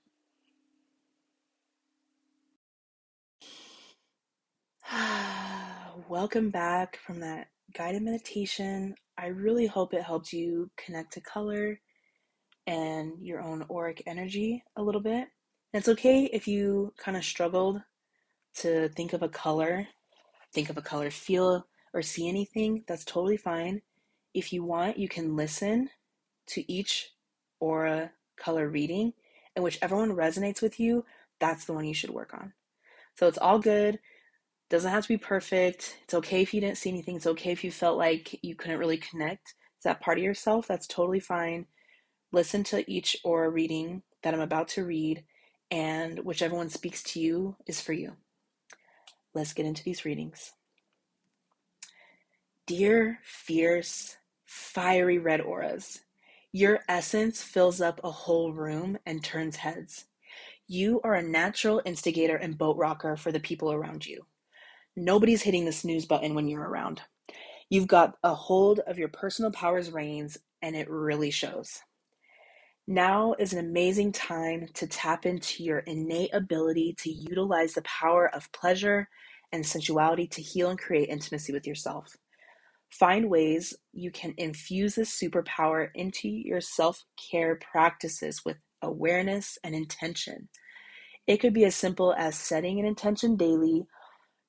Welcome 6.07 6.51
back 6.51 6.97
from 6.97 7.19
that 7.21 7.47
guided 7.75 8.03
meditation. 8.03 8.93
I 9.17 9.27
really 9.27 9.65
hope 9.65 9.91
it 9.91 10.03
helped 10.03 10.33
you 10.33 10.69
connect 10.77 11.13
to 11.13 11.21
color 11.21 11.79
and 12.67 13.13
your 13.25 13.41
own 13.41 13.65
auric 13.71 14.03
energy 14.05 14.63
a 14.75 14.83
little 14.83 15.01
bit. 15.01 15.27
And 15.73 15.79
it's 15.79 15.89
okay 15.89 16.25
if 16.25 16.47
you 16.47 16.93
kind 16.95 17.17
of 17.17 17.25
struggled 17.25 17.81
to 18.57 18.89
think 18.89 19.13
of 19.13 19.23
a 19.23 19.29
color, 19.29 19.87
think 20.53 20.69
of 20.69 20.77
a 20.77 20.81
color, 20.83 21.09
feel 21.09 21.65
or 21.91 22.03
see 22.03 22.29
anything. 22.29 22.83
That's 22.87 23.03
totally 23.03 23.37
fine. 23.37 23.81
If 24.31 24.53
you 24.53 24.63
want, 24.63 24.99
you 24.99 25.09
can 25.09 25.35
listen 25.35 25.89
to 26.49 26.71
each 26.71 27.13
aura 27.59 28.11
color 28.37 28.69
reading, 28.69 29.13
and 29.55 29.63
whichever 29.63 29.95
one 29.95 30.11
resonates 30.11 30.61
with 30.61 30.79
you, 30.79 31.03
that's 31.39 31.65
the 31.65 31.73
one 31.73 31.85
you 31.85 31.95
should 31.95 32.11
work 32.11 32.31
on. 32.35 32.53
So 33.15 33.27
it's 33.27 33.39
all 33.39 33.57
good. 33.57 33.99
Doesn't 34.69 34.91
have 34.91 35.03
to 35.03 35.09
be 35.09 35.17
perfect. 35.17 35.97
It's 36.03 36.13
okay 36.15 36.41
if 36.41 36.53
you 36.53 36.59
didn't 36.59 36.77
see 36.77 36.89
anything. 36.89 37.15
It's 37.17 37.27
okay 37.27 37.51
if 37.51 37.63
you 37.63 37.71
felt 37.71 37.97
like 37.97 38.39
you 38.43 38.55
couldn't 38.55 38.79
really 38.79 38.97
connect 38.97 39.49
to 39.49 39.89
that 39.89 40.01
part 40.01 40.17
of 40.17 40.23
yourself. 40.23 40.67
That's 40.67 40.87
totally 40.87 41.19
fine. 41.19 41.67
Listen 42.31 42.63
to 42.65 42.89
each 42.91 43.15
aura 43.23 43.49
reading 43.49 44.01
that 44.23 44.33
I'm 44.33 44.41
about 44.41 44.67
to 44.69 44.83
read, 44.83 45.23
and 45.69 46.19
whichever 46.19 46.55
one 46.55 46.69
speaks 46.69 47.03
to 47.03 47.19
you 47.19 47.55
is 47.67 47.79
for 47.79 47.93
you. 47.93 48.13
Let's 49.35 49.53
get 49.53 49.67
into 49.67 49.83
these 49.83 50.03
readings. 50.03 50.53
Dear 52.65 53.19
fierce, 53.23 54.17
fiery 54.45 55.19
red 55.19 55.41
auras, 55.41 55.99
your 56.51 56.79
essence 56.89 57.43
fills 57.43 57.81
up 57.81 58.01
a 58.03 58.09
whole 58.09 58.51
room 58.51 58.97
and 59.05 59.23
turns 59.23 59.57
heads. 59.57 60.05
You 60.67 60.99
are 61.03 61.13
a 61.13 61.21
natural 61.21 61.81
instigator 61.85 62.35
and 62.35 62.57
boat 62.57 62.77
rocker 62.77 63.15
for 63.15 63.31
the 63.31 63.39
people 63.39 63.71
around 63.71 64.07
you. 64.07 64.25
Nobody's 64.95 65.41
hitting 65.43 65.65
the 65.65 65.71
snooze 65.71 66.05
button 66.05 66.35
when 66.35 66.47
you're 66.47 66.67
around. 66.67 67.01
You've 67.69 67.87
got 67.87 68.15
a 68.23 68.33
hold 68.33 68.79
of 68.79 68.97
your 68.97 69.09
personal 69.09 69.51
powers 69.51 69.91
reins, 69.91 70.37
and 70.61 70.75
it 70.75 70.89
really 70.89 71.31
shows. 71.31 71.81
Now 72.87 73.35
is 73.39 73.51
an 73.53 73.59
amazing 73.59 74.11
time 74.11 74.67
to 74.75 74.85
tap 74.85 75.25
into 75.25 75.63
your 75.63 75.79
innate 75.79 76.33
ability 76.33 76.95
to 76.99 77.11
utilize 77.11 77.73
the 77.73 77.81
power 77.81 78.33
of 78.33 78.51
pleasure 78.51 79.09
and 79.51 79.65
sensuality 79.65 80.27
to 80.27 80.41
heal 80.41 80.69
and 80.69 80.77
create 80.79 81.09
intimacy 81.09 81.51
with 81.51 81.65
yourself. 81.65 82.15
Find 82.91 83.29
ways 83.29 83.73
you 83.91 84.11
can 84.11 84.35
infuse 84.37 84.95
this 84.95 85.19
superpower 85.19 85.89
into 85.95 86.29
your 86.29 86.61
self 86.61 87.03
care 87.31 87.55
practices 87.55 88.43
with 88.45 88.57
awareness 88.81 89.57
and 89.63 89.73
intention. 89.73 90.49
It 91.25 91.37
could 91.37 91.53
be 91.53 91.65
as 91.65 91.75
simple 91.75 92.13
as 92.13 92.37
setting 92.37 92.79
an 92.79 92.85
intention 92.85 93.35
daily 93.35 93.87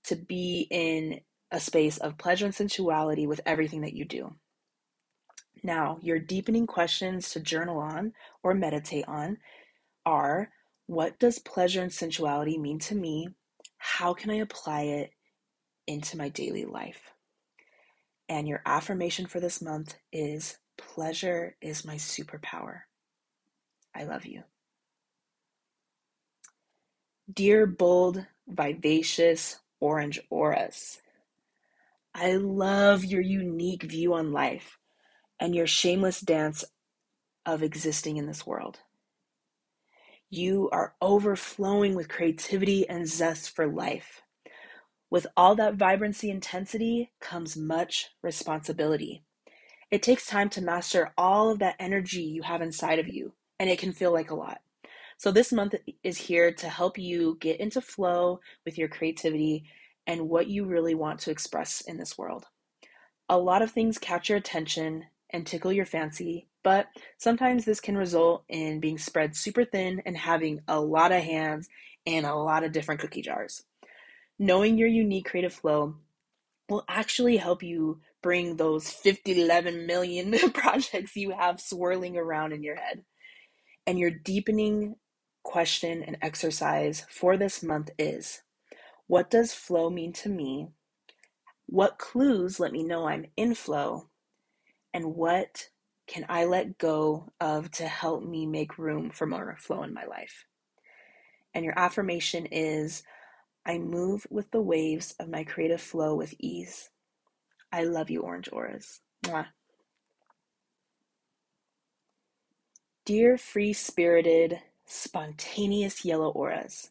to 0.07 0.16
be 0.16 0.66
in 0.71 1.21
a 1.51 1.61
space 1.61 1.99
of 1.99 2.19
pleasure 2.19 2.47
and 2.47 2.55
sensuality 2.55 3.27
with 3.27 3.40
everything 3.47 3.83
that 3.83 3.95
you 3.95 4.05
do. 4.05 4.35
Now, 5.62 5.99
your 6.03 6.19
deepening 6.19 6.66
questions 6.66 7.31
to 7.31 7.40
journal 7.40 7.79
on 7.79 8.12
or 8.42 8.55
meditate 8.55 9.07
on 9.09 9.38
are 10.05 10.51
what 10.87 11.19
does 11.19 11.38
pleasure 11.38 11.83
and 11.83 11.92
sensuality 11.92 12.59
mean 12.59 12.79
to 12.81 12.95
me? 12.95 13.29
How 13.79 14.14
can 14.14 14.31
I 14.31 14.37
apply 14.37 14.83
it 14.83 15.11
into 15.87 16.16
my 16.16 16.29
daily 16.29 16.64
life? 16.64 17.12
And 18.29 18.47
your 18.47 18.62
affirmation 18.66 19.27
for 19.27 19.40
this 19.40 19.62
month 19.62 19.97
is 20.12 20.59
pleasure 20.77 21.57
is 21.61 21.85
my 21.85 21.97
superpower. 21.97 22.81
I 23.95 24.05
love 24.05 24.27
you. 24.27 24.42
Dear 27.33 27.66
bold, 27.66 28.25
vivacious 28.47 29.59
orange 29.81 30.21
auras, 30.31 31.01
I 32.15 32.37
love 32.37 33.05
your 33.05 33.21
unique 33.21 33.83
view 33.83 34.15
on 34.15 34.33
life 34.33 34.79
and 35.39 35.55
your 35.55 35.67
shameless 35.67 36.21
dance 36.21 36.65
of 37.45 37.62
existing 37.62 38.17
in 38.17 38.27
this 38.27 38.47
world. 38.47 38.81
You 40.31 40.69
are 40.73 40.95
overflowing 41.01 41.95
with 41.95 42.09
creativity 42.09 42.89
and 42.89 43.07
zest 43.07 43.55
for 43.55 43.67
life. 43.67 44.23
With 45.09 45.27
all 45.37 45.55
that 45.57 45.75
vibrancy 45.75 46.31
intensity 46.31 47.12
comes 47.21 47.57
much 47.57 48.09
responsibility. 48.23 49.23
It 49.91 50.03
takes 50.03 50.27
time 50.27 50.49
to 50.51 50.62
master 50.62 51.12
all 51.17 51.51
of 51.51 51.61
that 51.61 51.77
energy 51.79 52.23
you 52.23 52.43
have 52.43 52.61
inside 52.61 52.99
of 52.99 53.07
you, 53.09 53.35
and 53.61 53.71
it 53.71 53.79
can 53.79 53.93
feel 53.93 54.12
like 54.12 54.31
a 54.31 54.35
lot. 54.35 54.61
So, 55.18 55.31
this 55.31 55.52
month 55.52 55.74
is 56.02 56.18
here 56.18 56.52
to 56.52 56.68
help 56.68 56.98
you 56.98 57.38
get 57.40 57.59
into 57.59 57.81
flow 57.81 58.40
with 58.64 58.76
your 58.76 58.88
creativity 58.88 59.64
and 60.07 60.29
what 60.29 60.46
you 60.46 60.66
really 60.66 60.94
want 60.94 61.20
to 61.20 61.31
express 61.31 61.81
in 61.81 61.96
this 61.96 62.18
world. 62.18 62.44
A 63.29 63.38
lot 63.38 63.62
of 63.62 63.70
things 63.70 63.98
catch 63.98 64.29
your 64.29 64.38
attention 64.38 65.05
and 65.31 65.46
tickle 65.46 65.72
your 65.72 65.87
fancy, 65.87 66.48
but 66.62 66.87
sometimes 67.18 67.64
this 67.64 67.81
can 67.81 67.96
result 67.96 68.44
in 68.48 68.79
being 68.79 68.98
spread 68.98 69.35
super 69.35 69.64
thin 69.64 70.02
and 70.05 70.16
having 70.16 70.61
a 70.68 70.81
lot 70.81 71.12
of 71.12 71.22
hands 71.22 71.68
in 72.05 72.24
a 72.24 72.40
lot 72.40 72.62
of 72.62 72.72
different 72.72 73.00
cookie 73.00 73.22
jars. 73.22 73.64
Knowing 74.38 74.76
your 74.76 74.88
unique 74.88 75.29
creative 75.31 75.55
flow 75.55 75.96
will 76.68 76.85
actually 76.88 77.38
help 77.38 77.62
you 77.62 78.00
bring 78.22 78.57
those 78.57 78.90
50, 78.90 79.42
11 79.42 79.87
million 79.87 80.37
projects 80.55 81.16
you 81.16 81.31
have 81.31 81.61
swirling 81.61 82.16
around 82.16 82.52
in 82.52 82.62
your 82.62 82.76
head. 82.76 83.02
And 83.87 83.98
your 83.98 84.11
deepening 84.11 84.96
question 85.46 86.02
and 86.04 86.18
exercise 86.22 87.06
for 87.11 87.38
this 87.38 87.62
month 87.62 87.90
is 87.98 88.42
What 89.09 89.30
does 89.30 89.54
flow 89.54 89.90
mean 89.90 90.12
to 90.14 90.28
me? 90.28 90.68
What 91.66 91.98
clues 91.98 92.61
let 92.61 92.72
me 92.72 92.82
know 92.85 93.09
I'm 93.09 93.26
in 93.37 93.54
flow? 93.54 94.11
And 94.94 95.14
what 95.16 95.68
can 96.09 96.26
I 96.28 96.44
let 96.46 96.78
go 96.78 97.32
of 97.40 97.70
to 97.72 97.87
help 97.87 98.24
me 98.24 98.46
make 98.46 98.78
room 98.78 99.11
for 99.11 99.26
more 99.26 99.56
flow 99.61 99.82
in 99.85 99.94
my 99.94 100.04
life? 100.06 100.44
And 101.54 101.64
your 101.64 101.78
affirmation 101.78 102.46
is 102.46 103.02
I 103.66 103.78
move 103.78 104.26
with 104.30 104.50
the 104.52 104.62
waves 104.62 105.14
of 105.20 105.28
my 105.28 105.44
creative 105.44 105.80
flow 105.80 106.14
with 106.16 106.35
ease. 106.38 106.90
I 107.72 107.85
love 107.85 108.11
you, 108.11 108.22
Orange 108.22 108.48
Auras. 108.52 109.00
Mwah. 109.24 109.46
Dear 113.04 113.38
free 113.38 113.72
spirited, 113.72 114.61
spontaneous 114.87 116.05
yellow 116.05 116.31
auras, 116.31 116.90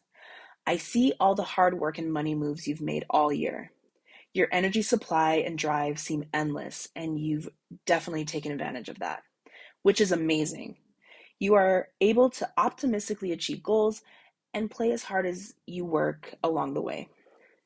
I 0.66 0.76
see 0.76 1.12
all 1.20 1.34
the 1.34 1.42
hard 1.42 1.78
work 1.78 1.98
and 1.98 2.12
money 2.12 2.34
moves 2.34 2.66
you've 2.66 2.80
made 2.80 3.04
all 3.08 3.32
year. 3.32 3.70
Your 4.34 4.48
energy 4.52 4.82
supply 4.82 5.36
and 5.36 5.56
drive 5.56 5.98
seem 5.98 6.26
endless, 6.34 6.88
and 6.94 7.18
you've 7.18 7.48
definitely 7.86 8.24
taken 8.24 8.52
advantage 8.52 8.88
of 8.88 8.98
that, 8.98 9.22
which 9.82 10.00
is 10.00 10.12
amazing. 10.12 10.76
You 11.38 11.54
are 11.54 11.88
able 12.00 12.30
to 12.30 12.48
optimistically 12.56 13.32
achieve 13.32 13.62
goals 13.62 14.02
and 14.52 14.70
play 14.70 14.90
as 14.92 15.04
hard 15.04 15.26
as 15.26 15.54
you 15.66 15.84
work 15.84 16.34
along 16.42 16.74
the 16.74 16.82
way. 16.82 17.08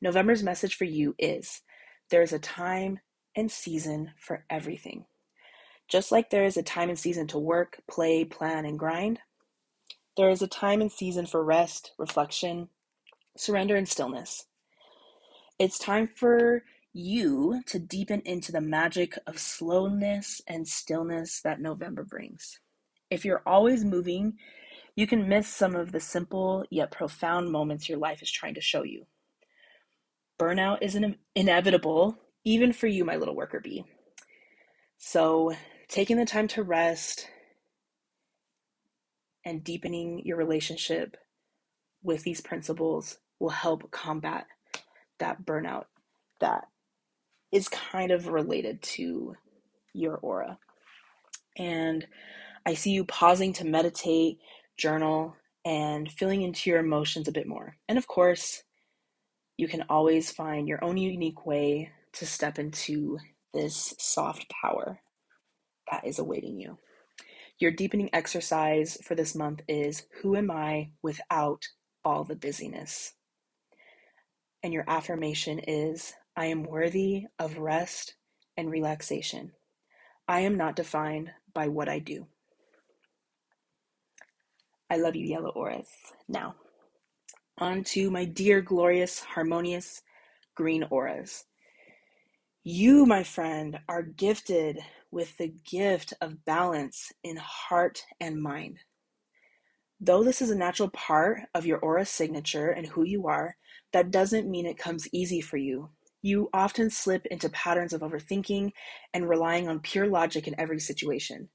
November's 0.01 0.43
message 0.43 0.77
for 0.77 0.85
you 0.85 1.15
is 1.19 1.63
there 2.11 2.23
is 2.23 2.33
a 2.33 2.39
time 2.39 3.01
and 3.37 3.51
season 3.51 4.13
for 4.19 4.45
everything. 4.51 5.07
Just 5.89 6.13
like 6.13 6.31
there 6.31 6.45
is 6.45 6.57
a 6.57 6.63
time 6.63 6.89
and 6.89 6.99
season 6.99 7.27
to 7.29 7.39
work, 7.39 7.81
play, 7.89 8.25
plan, 8.25 8.65
and 8.65 8.79
grind, 8.79 9.21
there 10.17 10.31
is 10.31 10.43
a 10.43 10.49
time 10.49 10.81
and 10.81 10.91
season 10.91 11.27
for 11.27 11.45
rest, 11.45 11.93
reflection, 11.99 12.69
surrender, 13.37 13.77
and 13.77 13.89
stillness. 13.89 14.47
It's 15.59 15.79
time 15.79 16.09
for 16.15 16.65
you 16.93 17.63
to 17.67 17.79
deepen 17.79 18.23
into 18.25 18.51
the 18.51 18.61
magic 18.61 19.19
of 19.27 19.39
slowness 19.39 20.41
and 20.47 20.67
stillness 20.67 21.41
that 21.43 21.61
November 21.61 22.03
brings. 22.03 22.59
If 23.11 23.25
you're 23.25 23.43
always 23.47 23.85
moving, 23.85 24.35
you 24.97 25.07
can 25.07 25.29
miss 25.29 25.49
some 25.49 25.77
of 25.77 25.93
the 25.93 26.01
simple 26.01 26.65
yet 26.71 26.91
profound 26.91 27.51
moments 27.51 27.89
your 27.89 27.99
life 27.99 28.23
is 28.23 28.31
trying 28.31 28.55
to 28.55 28.61
show 28.61 28.83
you. 28.83 29.07
Burnout 30.39 30.79
is 30.83 30.95
in- 30.95 31.17
inevitable, 31.35 32.17
even 32.45 32.73
for 32.73 32.87
you, 32.87 33.05
my 33.05 33.17
little 33.17 33.37
worker 33.37 33.61
bee. 33.61 33.85
So, 34.99 35.55
taking 35.89 36.17
the 36.17 36.25
time 36.25 36.49
to 36.49 36.63
rest 36.63 37.29
and 39.51 39.65
deepening 39.65 40.25
your 40.25 40.37
relationship 40.37 41.17
with 42.05 42.23
these 42.23 42.41
principles 42.41 43.19
will 43.41 43.51
help 43.51 43.91
combat 43.91 44.47
that 45.19 45.45
burnout 45.45 45.87
that 46.39 46.69
is 47.51 47.69
kind 47.69 48.13
of 48.13 48.29
related 48.29 48.81
to 48.81 49.35
your 49.93 50.15
aura. 50.19 50.57
And 51.59 52.07
I 52.65 52.75
see 52.75 52.93
you 52.93 53.05
pausing 53.05 53.53
to 53.55 53.67
meditate, 53.67 54.39
journal, 54.77 55.35
and 55.65 56.11
feeling 56.11 56.43
into 56.43 56.71
your 56.71 56.79
emotions 56.79 57.27
a 57.27 57.33
bit 57.33 57.49
more. 57.49 57.77
And 57.89 57.99
of 57.99 58.07
course, 58.07 58.63
you 59.57 59.67
can 59.67 59.83
always 59.89 60.31
find 60.31 60.69
your 60.69 60.83
own 60.83 60.97
unique 60.97 61.45
way 61.45 61.91
to 62.13 62.25
step 62.25 62.61
into 62.61 63.19
this 63.53 63.95
soft 63.99 64.47
power 64.49 65.01
that 65.91 66.07
is 66.07 66.21
awaiting 66.21 66.61
you. 66.61 66.79
Your 67.61 67.71
deepening 67.71 68.09
exercise 68.15 68.97
for 69.03 69.15
this 69.15 69.35
month 69.35 69.61
is 69.69 70.07
Who 70.23 70.35
am 70.35 70.51
I 70.51 70.93
without 71.03 71.69
all 72.03 72.25
the 72.25 72.35
busyness? 72.35 73.13
And 74.63 74.73
your 74.73 74.85
affirmation 74.89 75.59
is 75.59 76.15
I 76.35 76.47
am 76.47 76.63
worthy 76.63 77.27
of 77.39 77.59
rest 77.59 78.15
and 78.57 78.71
relaxation. 78.71 79.53
I 80.27 80.41
am 80.41 80.57
not 80.57 80.75
defined 80.75 81.33
by 81.53 81.69
what 81.69 81.89
I 81.91 81.99
do. 81.99 82.29
I 84.89 84.97
love 84.97 85.15
you, 85.15 85.27
yellow 85.27 85.51
auras. 85.51 85.89
Now, 86.29 86.55
on 87.59 87.85
to 87.85 88.11
my 88.11 88.25
dear, 88.25 88.63
glorious, 88.63 89.21
harmonious 89.21 90.01
green 90.55 90.85
auras. 90.85 91.45
You, 92.63 93.07
my 93.07 93.23
friend, 93.23 93.81
are 93.89 94.03
gifted 94.03 94.81
with 95.11 95.35
the 95.39 95.55
gift 95.65 96.13
of 96.21 96.45
balance 96.45 97.11
in 97.25 97.39
heart 97.39 98.05
and 98.21 98.43
mind. 98.43 98.81
Though 99.99 100.23
this 100.23 100.43
is 100.43 100.51
a 100.51 100.59
natural 100.59 100.91
part 100.91 101.41
of 101.55 101.65
your 101.65 101.79
aura 101.79 102.05
signature 102.05 102.69
and 102.69 102.87
who 102.87 103.03
you 103.03 103.27
are, 103.29 103.57
that 103.95 104.11
doesn't 104.11 104.51
mean 104.51 104.67
it 104.67 104.77
comes 104.77 105.09
easy 105.11 105.41
for 105.41 105.57
you. 105.57 105.89
You 106.21 106.51
often 106.53 106.91
slip 106.91 107.25
into 107.27 107.49
patterns 107.49 107.95
of 107.95 108.03
overthinking 108.03 108.73
and 109.15 109.27
relying 109.27 109.67
on 109.67 109.81
pure 109.81 110.07
logic 110.07 110.47
in 110.47 110.55
every 110.61 110.81
situation. 110.81 111.49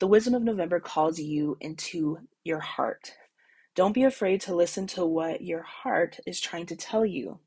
The 0.00 0.08
wisdom 0.08 0.34
of 0.34 0.42
November 0.42 0.80
calls 0.80 1.20
you 1.20 1.58
into 1.60 2.18
your 2.42 2.58
heart. 2.58 3.12
Don't 3.76 3.94
be 3.94 4.02
afraid 4.02 4.40
to 4.42 4.56
listen 4.56 4.88
to 4.88 5.06
what 5.06 5.42
your 5.42 5.62
heart 5.62 6.18
is 6.26 6.40
trying 6.40 6.66
to 6.66 6.76
tell 6.76 7.06
you. 7.06 7.38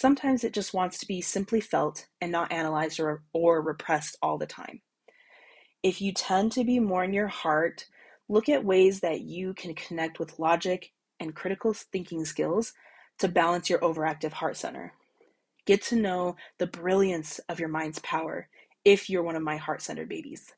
Sometimes 0.00 0.44
it 0.44 0.52
just 0.52 0.72
wants 0.72 0.96
to 0.98 1.08
be 1.08 1.20
simply 1.20 1.60
felt 1.60 2.06
and 2.20 2.30
not 2.30 2.52
analyzed 2.52 3.00
or, 3.00 3.24
or 3.32 3.60
repressed 3.60 4.16
all 4.22 4.38
the 4.38 4.46
time. 4.46 4.80
If 5.82 6.00
you 6.00 6.12
tend 6.12 6.52
to 6.52 6.62
be 6.62 6.78
more 6.78 7.02
in 7.02 7.12
your 7.12 7.26
heart, 7.26 7.86
look 8.28 8.48
at 8.48 8.64
ways 8.64 9.00
that 9.00 9.22
you 9.22 9.54
can 9.54 9.74
connect 9.74 10.20
with 10.20 10.38
logic 10.38 10.92
and 11.18 11.34
critical 11.34 11.72
thinking 11.74 12.24
skills 12.24 12.74
to 13.18 13.26
balance 13.26 13.68
your 13.68 13.80
overactive 13.80 14.30
heart 14.30 14.56
center. 14.56 14.92
Get 15.66 15.82
to 15.86 15.96
know 15.96 16.36
the 16.58 16.68
brilliance 16.68 17.40
of 17.48 17.58
your 17.58 17.68
mind's 17.68 17.98
power 17.98 18.48
if 18.84 19.10
you're 19.10 19.24
one 19.24 19.34
of 19.34 19.42
my 19.42 19.56
heart 19.56 19.82
centered 19.82 20.08
babies. 20.08 20.54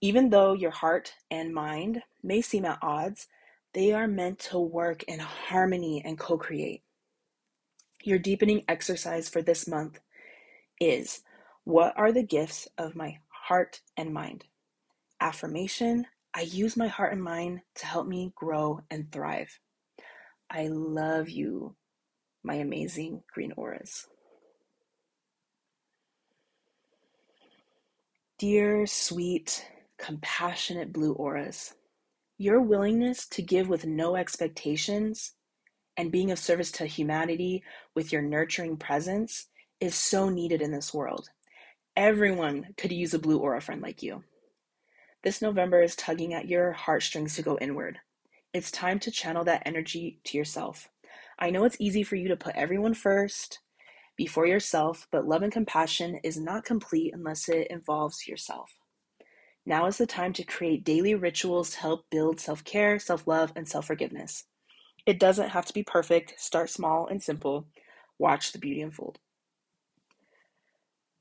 Even 0.00 0.30
though 0.30 0.54
your 0.54 0.70
heart 0.70 1.12
and 1.30 1.52
mind 1.52 2.04
may 2.22 2.40
seem 2.40 2.64
at 2.64 2.78
odds, 2.80 3.26
they 3.74 3.92
are 3.92 4.08
meant 4.08 4.38
to 4.38 4.58
work 4.58 5.02
in 5.02 5.18
harmony 5.18 6.00
and 6.02 6.18
co 6.18 6.38
create. 6.38 6.82
Your 8.04 8.18
deepening 8.18 8.64
exercise 8.68 9.28
for 9.28 9.42
this 9.42 9.68
month 9.68 10.00
is 10.80 11.22
What 11.62 11.96
are 11.96 12.10
the 12.10 12.24
gifts 12.24 12.66
of 12.76 12.96
my 12.96 13.18
heart 13.28 13.80
and 13.96 14.12
mind? 14.12 14.44
Affirmation 15.20 16.06
I 16.34 16.40
use 16.40 16.76
my 16.76 16.88
heart 16.88 17.12
and 17.12 17.22
mind 17.22 17.60
to 17.76 17.86
help 17.86 18.06
me 18.06 18.32
grow 18.34 18.80
and 18.90 19.12
thrive. 19.12 19.60
I 20.50 20.68
love 20.68 21.28
you, 21.28 21.76
my 22.42 22.54
amazing 22.54 23.22
green 23.32 23.52
auras. 23.56 24.08
Dear, 28.38 28.86
sweet, 28.86 29.66
compassionate 29.98 30.92
blue 30.92 31.12
auras, 31.12 31.74
your 32.38 32.60
willingness 32.60 33.28
to 33.28 33.42
give 33.42 33.68
with 33.68 33.84
no 33.84 34.16
expectations 34.16 35.34
and 35.96 36.12
being 36.12 36.30
of 36.30 36.38
service 36.38 36.72
to 36.72 36.86
humanity 36.86 37.62
with 37.94 38.12
your 38.12 38.22
nurturing 38.22 38.76
presence 38.76 39.48
is 39.80 39.94
so 39.94 40.28
needed 40.28 40.62
in 40.62 40.72
this 40.72 40.94
world. 40.94 41.30
Everyone 41.96 42.68
could 42.76 42.92
use 42.92 43.12
a 43.14 43.18
blue 43.18 43.38
aura 43.38 43.60
friend 43.60 43.82
like 43.82 44.02
you. 44.02 44.24
This 45.22 45.42
November 45.42 45.82
is 45.82 45.94
tugging 45.94 46.34
at 46.34 46.48
your 46.48 46.72
heartstrings 46.72 47.36
to 47.36 47.42
go 47.42 47.58
inward. 47.60 47.98
It's 48.52 48.70
time 48.70 48.98
to 49.00 49.10
channel 49.10 49.44
that 49.44 49.62
energy 49.64 50.20
to 50.24 50.38
yourself. 50.38 50.88
I 51.38 51.50
know 51.50 51.64
it's 51.64 51.76
easy 51.78 52.02
for 52.02 52.16
you 52.16 52.28
to 52.28 52.36
put 52.36 52.56
everyone 52.56 52.94
first 52.94 53.60
before 54.16 54.46
yourself, 54.46 55.08
but 55.10 55.26
love 55.26 55.42
and 55.42 55.52
compassion 55.52 56.20
is 56.22 56.38
not 56.38 56.64
complete 56.64 57.14
unless 57.14 57.48
it 57.48 57.66
involves 57.70 58.28
yourself. 58.28 58.74
Now 59.64 59.86
is 59.86 59.98
the 59.98 60.06
time 60.06 60.32
to 60.34 60.44
create 60.44 60.84
daily 60.84 61.14
rituals 61.14 61.70
to 61.70 61.78
help 61.78 62.10
build 62.10 62.40
self 62.40 62.64
care, 62.64 62.98
self 62.98 63.26
love, 63.26 63.52
and 63.54 63.66
self 63.66 63.86
forgiveness. 63.86 64.44
It 65.04 65.18
doesn't 65.18 65.50
have 65.50 65.66
to 65.66 65.74
be 65.74 65.82
perfect. 65.82 66.34
Start 66.38 66.70
small 66.70 67.06
and 67.06 67.22
simple. 67.22 67.66
Watch 68.18 68.52
the 68.52 68.58
beauty 68.58 68.82
unfold. 68.82 69.18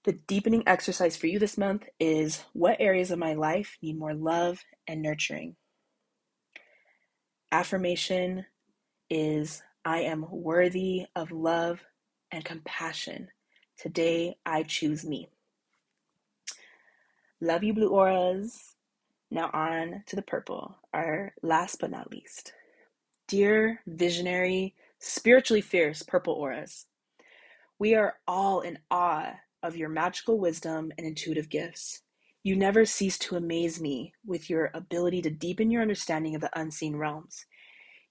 The 0.03 0.13
deepening 0.13 0.63
exercise 0.65 1.15
for 1.15 1.27
you 1.27 1.37
this 1.39 1.57
month 1.57 1.83
is 1.99 2.43
what 2.53 2.77
areas 2.79 3.11
of 3.11 3.19
my 3.19 3.33
life 3.33 3.77
need 3.81 3.99
more 3.99 4.13
love 4.13 4.59
and 4.87 5.01
nurturing? 5.01 5.55
Affirmation 7.51 8.45
is 9.09 9.61
I 9.85 9.99
am 10.01 10.25
worthy 10.29 11.05
of 11.15 11.31
love 11.31 11.81
and 12.31 12.45
compassion. 12.45 13.29
Today 13.77 14.37
I 14.45 14.63
choose 14.63 15.05
me. 15.05 15.29
Love 17.39 17.63
you, 17.63 17.73
blue 17.73 17.89
auras. 17.89 18.75
Now 19.29 19.49
on 19.53 20.03
to 20.07 20.15
the 20.15 20.21
purple, 20.21 20.77
our 20.93 21.33
last 21.41 21.77
but 21.79 21.91
not 21.91 22.11
least. 22.11 22.53
Dear 23.31 23.79
visionary, 23.87 24.75
spiritually 24.99 25.61
fierce 25.61 26.03
purple 26.03 26.33
auras, 26.33 26.87
we 27.79 27.95
are 27.95 28.15
all 28.27 28.59
in 28.59 28.79
awe 28.91 29.35
of 29.63 29.77
your 29.77 29.87
magical 29.87 30.37
wisdom 30.37 30.91
and 30.97 31.07
intuitive 31.07 31.47
gifts. 31.47 32.01
You 32.43 32.57
never 32.57 32.83
cease 32.83 33.17
to 33.19 33.37
amaze 33.37 33.79
me 33.79 34.11
with 34.25 34.49
your 34.49 34.69
ability 34.73 35.21
to 35.21 35.29
deepen 35.29 35.71
your 35.71 35.81
understanding 35.81 36.35
of 36.35 36.41
the 36.41 36.59
unseen 36.59 36.97
realms. 36.97 37.45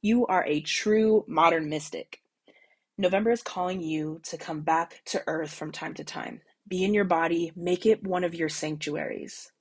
You 0.00 0.26
are 0.26 0.46
a 0.46 0.62
true 0.62 1.26
modern 1.28 1.68
mystic. 1.68 2.22
November 2.96 3.30
is 3.30 3.42
calling 3.42 3.82
you 3.82 4.22
to 4.22 4.38
come 4.38 4.62
back 4.62 5.02
to 5.04 5.22
earth 5.26 5.52
from 5.52 5.70
time 5.70 5.92
to 5.96 6.02
time. 6.02 6.40
Be 6.66 6.82
in 6.82 6.94
your 6.94 7.04
body, 7.04 7.52
make 7.54 7.84
it 7.84 8.02
one 8.02 8.24
of 8.24 8.34
your 8.34 8.48
sanctuaries. 8.48 9.52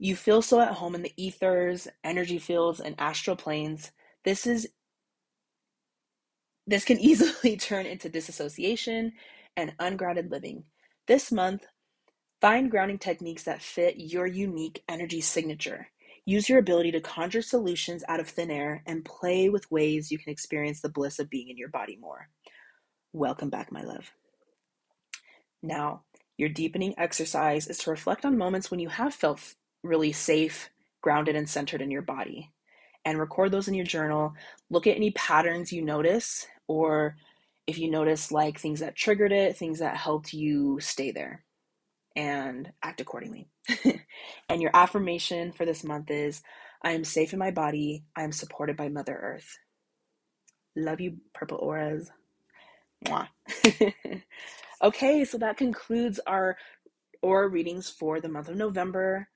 You 0.00 0.16
feel 0.16 0.42
so 0.42 0.60
at 0.60 0.72
home 0.72 0.96
in 0.96 1.02
the 1.02 1.14
ethers, 1.16 1.86
energy 2.02 2.40
fields, 2.40 2.80
and 2.80 2.96
astral 2.98 3.36
planes. 3.36 3.92
This 4.24 4.46
is 4.46 4.68
this 6.66 6.84
can 6.84 6.98
easily 7.00 7.56
turn 7.56 7.86
into 7.86 8.08
disassociation 8.08 9.12
and 9.56 9.74
ungrounded 9.78 10.30
living. 10.30 10.64
This 11.06 11.32
month, 11.32 11.66
find 12.40 12.70
grounding 12.70 12.98
techniques 12.98 13.44
that 13.44 13.62
fit 13.62 13.96
your 13.98 14.26
unique 14.26 14.82
energy 14.88 15.20
signature. 15.20 15.88
Use 16.24 16.48
your 16.48 16.58
ability 16.60 16.92
to 16.92 17.00
conjure 17.00 17.42
solutions 17.42 18.04
out 18.08 18.20
of 18.20 18.28
thin 18.28 18.50
air 18.50 18.82
and 18.86 19.04
play 19.04 19.48
with 19.48 19.70
ways 19.72 20.12
you 20.12 20.18
can 20.18 20.32
experience 20.32 20.80
the 20.80 20.88
bliss 20.88 21.18
of 21.18 21.30
being 21.30 21.48
in 21.48 21.56
your 21.56 21.68
body 21.68 21.98
more. 22.00 22.28
Welcome 23.12 23.50
back, 23.50 23.72
my 23.72 23.82
love. 23.82 24.12
Now, 25.62 26.02
your 26.36 26.48
deepening 26.48 26.94
exercise 26.98 27.66
is 27.68 27.78
to 27.78 27.90
reflect 27.90 28.24
on 28.24 28.38
moments 28.38 28.70
when 28.70 28.80
you 28.80 28.88
have 28.88 29.14
felt 29.14 29.54
really 29.82 30.12
safe, 30.12 30.70
grounded, 31.02 31.36
and 31.36 31.48
centered 31.48 31.82
in 31.82 31.90
your 31.90 32.02
body. 32.02 32.50
And 33.04 33.18
record 33.18 33.50
those 33.50 33.68
in 33.68 33.74
your 33.74 33.86
journal. 33.86 34.34
Look 34.70 34.86
at 34.86 34.96
any 34.96 35.10
patterns 35.12 35.72
you 35.72 35.82
notice, 35.82 36.46
or 36.68 37.16
if 37.66 37.78
you 37.78 37.90
notice 37.90 38.32
like 38.32 38.58
things 38.58 38.80
that 38.80 38.96
triggered 38.96 39.32
it, 39.32 39.56
things 39.56 39.80
that 39.80 39.96
helped 39.96 40.32
you 40.32 40.78
stay 40.80 41.10
there, 41.10 41.44
and 42.16 42.72
act 42.82 43.00
accordingly. 43.00 43.48
and 44.48 44.62
your 44.62 44.70
affirmation 44.74 45.52
for 45.52 45.64
this 45.66 45.84
month 45.84 46.10
is 46.10 46.42
I 46.82 46.92
am 46.92 47.04
safe 47.04 47.32
in 47.32 47.38
my 47.38 47.50
body, 47.50 48.04
I 48.16 48.22
am 48.24 48.32
supported 48.32 48.76
by 48.76 48.88
Mother 48.88 49.18
Earth. 49.20 49.58
Love 50.76 51.00
you, 51.00 51.18
purple 51.34 51.58
auras. 51.58 52.10
Mwah. 53.06 53.28
Okay, 54.82 55.24
so 55.24 55.38
that 55.38 55.56
concludes 55.56 56.18
our 56.26 56.56
aura 57.22 57.48
readings 57.48 57.88
for 57.88 58.20
the 58.20 58.28
month 58.28 58.48
of 58.48 58.56
November. 58.56 59.28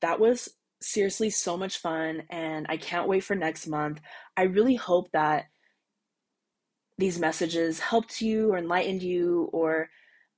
That 0.00 0.20
was 0.20 0.50
seriously 0.80 1.30
so 1.30 1.56
much 1.56 1.78
fun, 1.78 2.24
and 2.30 2.66
I 2.68 2.76
can't 2.76 3.08
wait 3.08 3.24
for 3.24 3.34
next 3.34 3.66
month. 3.66 4.00
I 4.36 4.42
really 4.42 4.74
hope 4.74 5.10
that 5.12 5.46
these 6.98 7.18
messages 7.18 7.80
helped 7.80 8.20
you 8.20 8.52
or 8.52 8.58
enlightened 8.58 9.02
you 9.02 9.50
or 9.52 9.88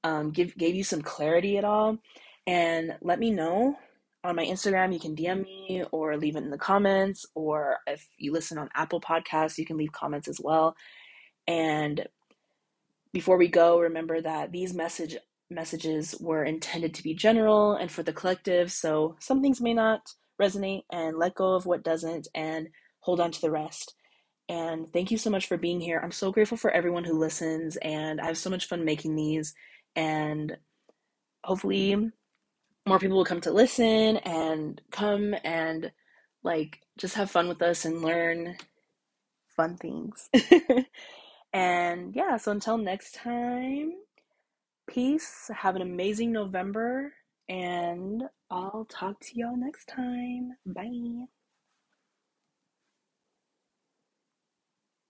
um, 0.04 0.30
give 0.30 0.56
gave 0.56 0.74
you 0.74 0.84
some 0.84 1.02
clarity 1.02 1.58
at 1.58 1.64
all. 1.64 1.98
And 2.46 2.96
let 3.02 3.18
me 3.18 3.30
know 3.30 3.76
on 4.24 4.36
my 4.36 4.44
Instagram. 4.44 4.92
You 4.92 5.00
can 5.00 5.16
DM 5.16 5.42
me 5.42 5.84
or 5.90 6.16
leave 6.16 6.36
it 6.36 6.44
in 6.44 6.50
the 6.50 6.58
comments, 6.58 7.26
or 7.34 7.78
if 7.86 8.08
you 8.18 8.32
listen 8.32 8.58
on 8.58 8.70
Apple 8.74 9.00
Podcasts, 9.00 9.58
you 9.58 9.66
can 9.66 9.76
leave 9.76 9.92
comments 9.92 10.28
as 10.28 10.40
well. 10.40 10.76
And 11.46 12.06
before 13.12 13.36
we 13.36 13.48
go, 13.48 13.80
remember 13.80 14.20
that 14.20 14.52
these 14.52 14.74
message 14.74 15.16
messages 15.48 16.14
were 16.20 16.44
intended 16.44 16.92
to 16.94 17.02
be 17.02 17.14
general 17.14 17.74
and 17.74 17.90
for 17.90 18.02
the 18.02 18.12
collective, 18.12 18.72
so 18.72 19.16
some 19.20 19.42
things 19.42 19.60
may 19.60 19.74
not 19.74 20.12
resonate 20.40 20.84
and 20.92 21.18
let 21.18 21.34
go 21.34 21.54
of 21.54 21.66
what 21.66 21.84
doesn't 21.84 22.28
and 22.34 22.68
hold 23.00 23.20
on 23.20 23.32
to 23.32 23.40
the 23.40 23.50
rest. 23.50 23.94
And 24.48 24.92
thank 24.92 25.10
you 25.10 25.18
so 25.18 25.30
much 25.30 25.46
for 25.46 25.56
being 25.56 25.80
here. 25.80 26.00
I'm 26.02 26.12
so 26.12 26.32
grateful 26.32 26.58
for 26.58 26.70
everyone 26.70 27.04
who 27.04 27.18
listens 27.18 27.76
and 27.78 28.20
I 28.20 28.26
have 28.26 28.38
so 28.38 28.50
much 28.50 28.66
fun 28.66 28.84
making 28.84 29.16
these 29.16 29.54
and 29.96 30.56
hopefully 31.44 32.12
more 32.86 32.98
people 32.98 33.16
will 33.18 33.24
come 33.24 33.40
to 33.42 33.52
listen 33.52 34.18
and 34.18 34.80
come 34.92 35.34
and 35.44 35.92
like 36.44 36.80
just 36.98 37.14
have 37.16 37.30
fun 37.30 37.48
with 37.48 37.62
us 37.62 37.84
and 37.84 38.02
learn 38.02 38.56
fun 39.56 39.76
things. 39.76 40.30
And 41.52 42.14
yeah, 42.14 42.38
so 42.38 42.52
until 42.52 42.78
next 42.78 43.14
time, 43.16 43.92
peace. 44.88 45.50
Have 45.54 45.76
an 45.76 45.82
amazing 45.82 46.32
November, 46.32 47.14
and 47.48 48.24
I'll 48.50 48.86
talk 48.88 49.20
to 49.20 49.38
y'all 49.38 49.56
next 49.56 49.86
time. 49.88 50.52
Bye. 50.66 51.26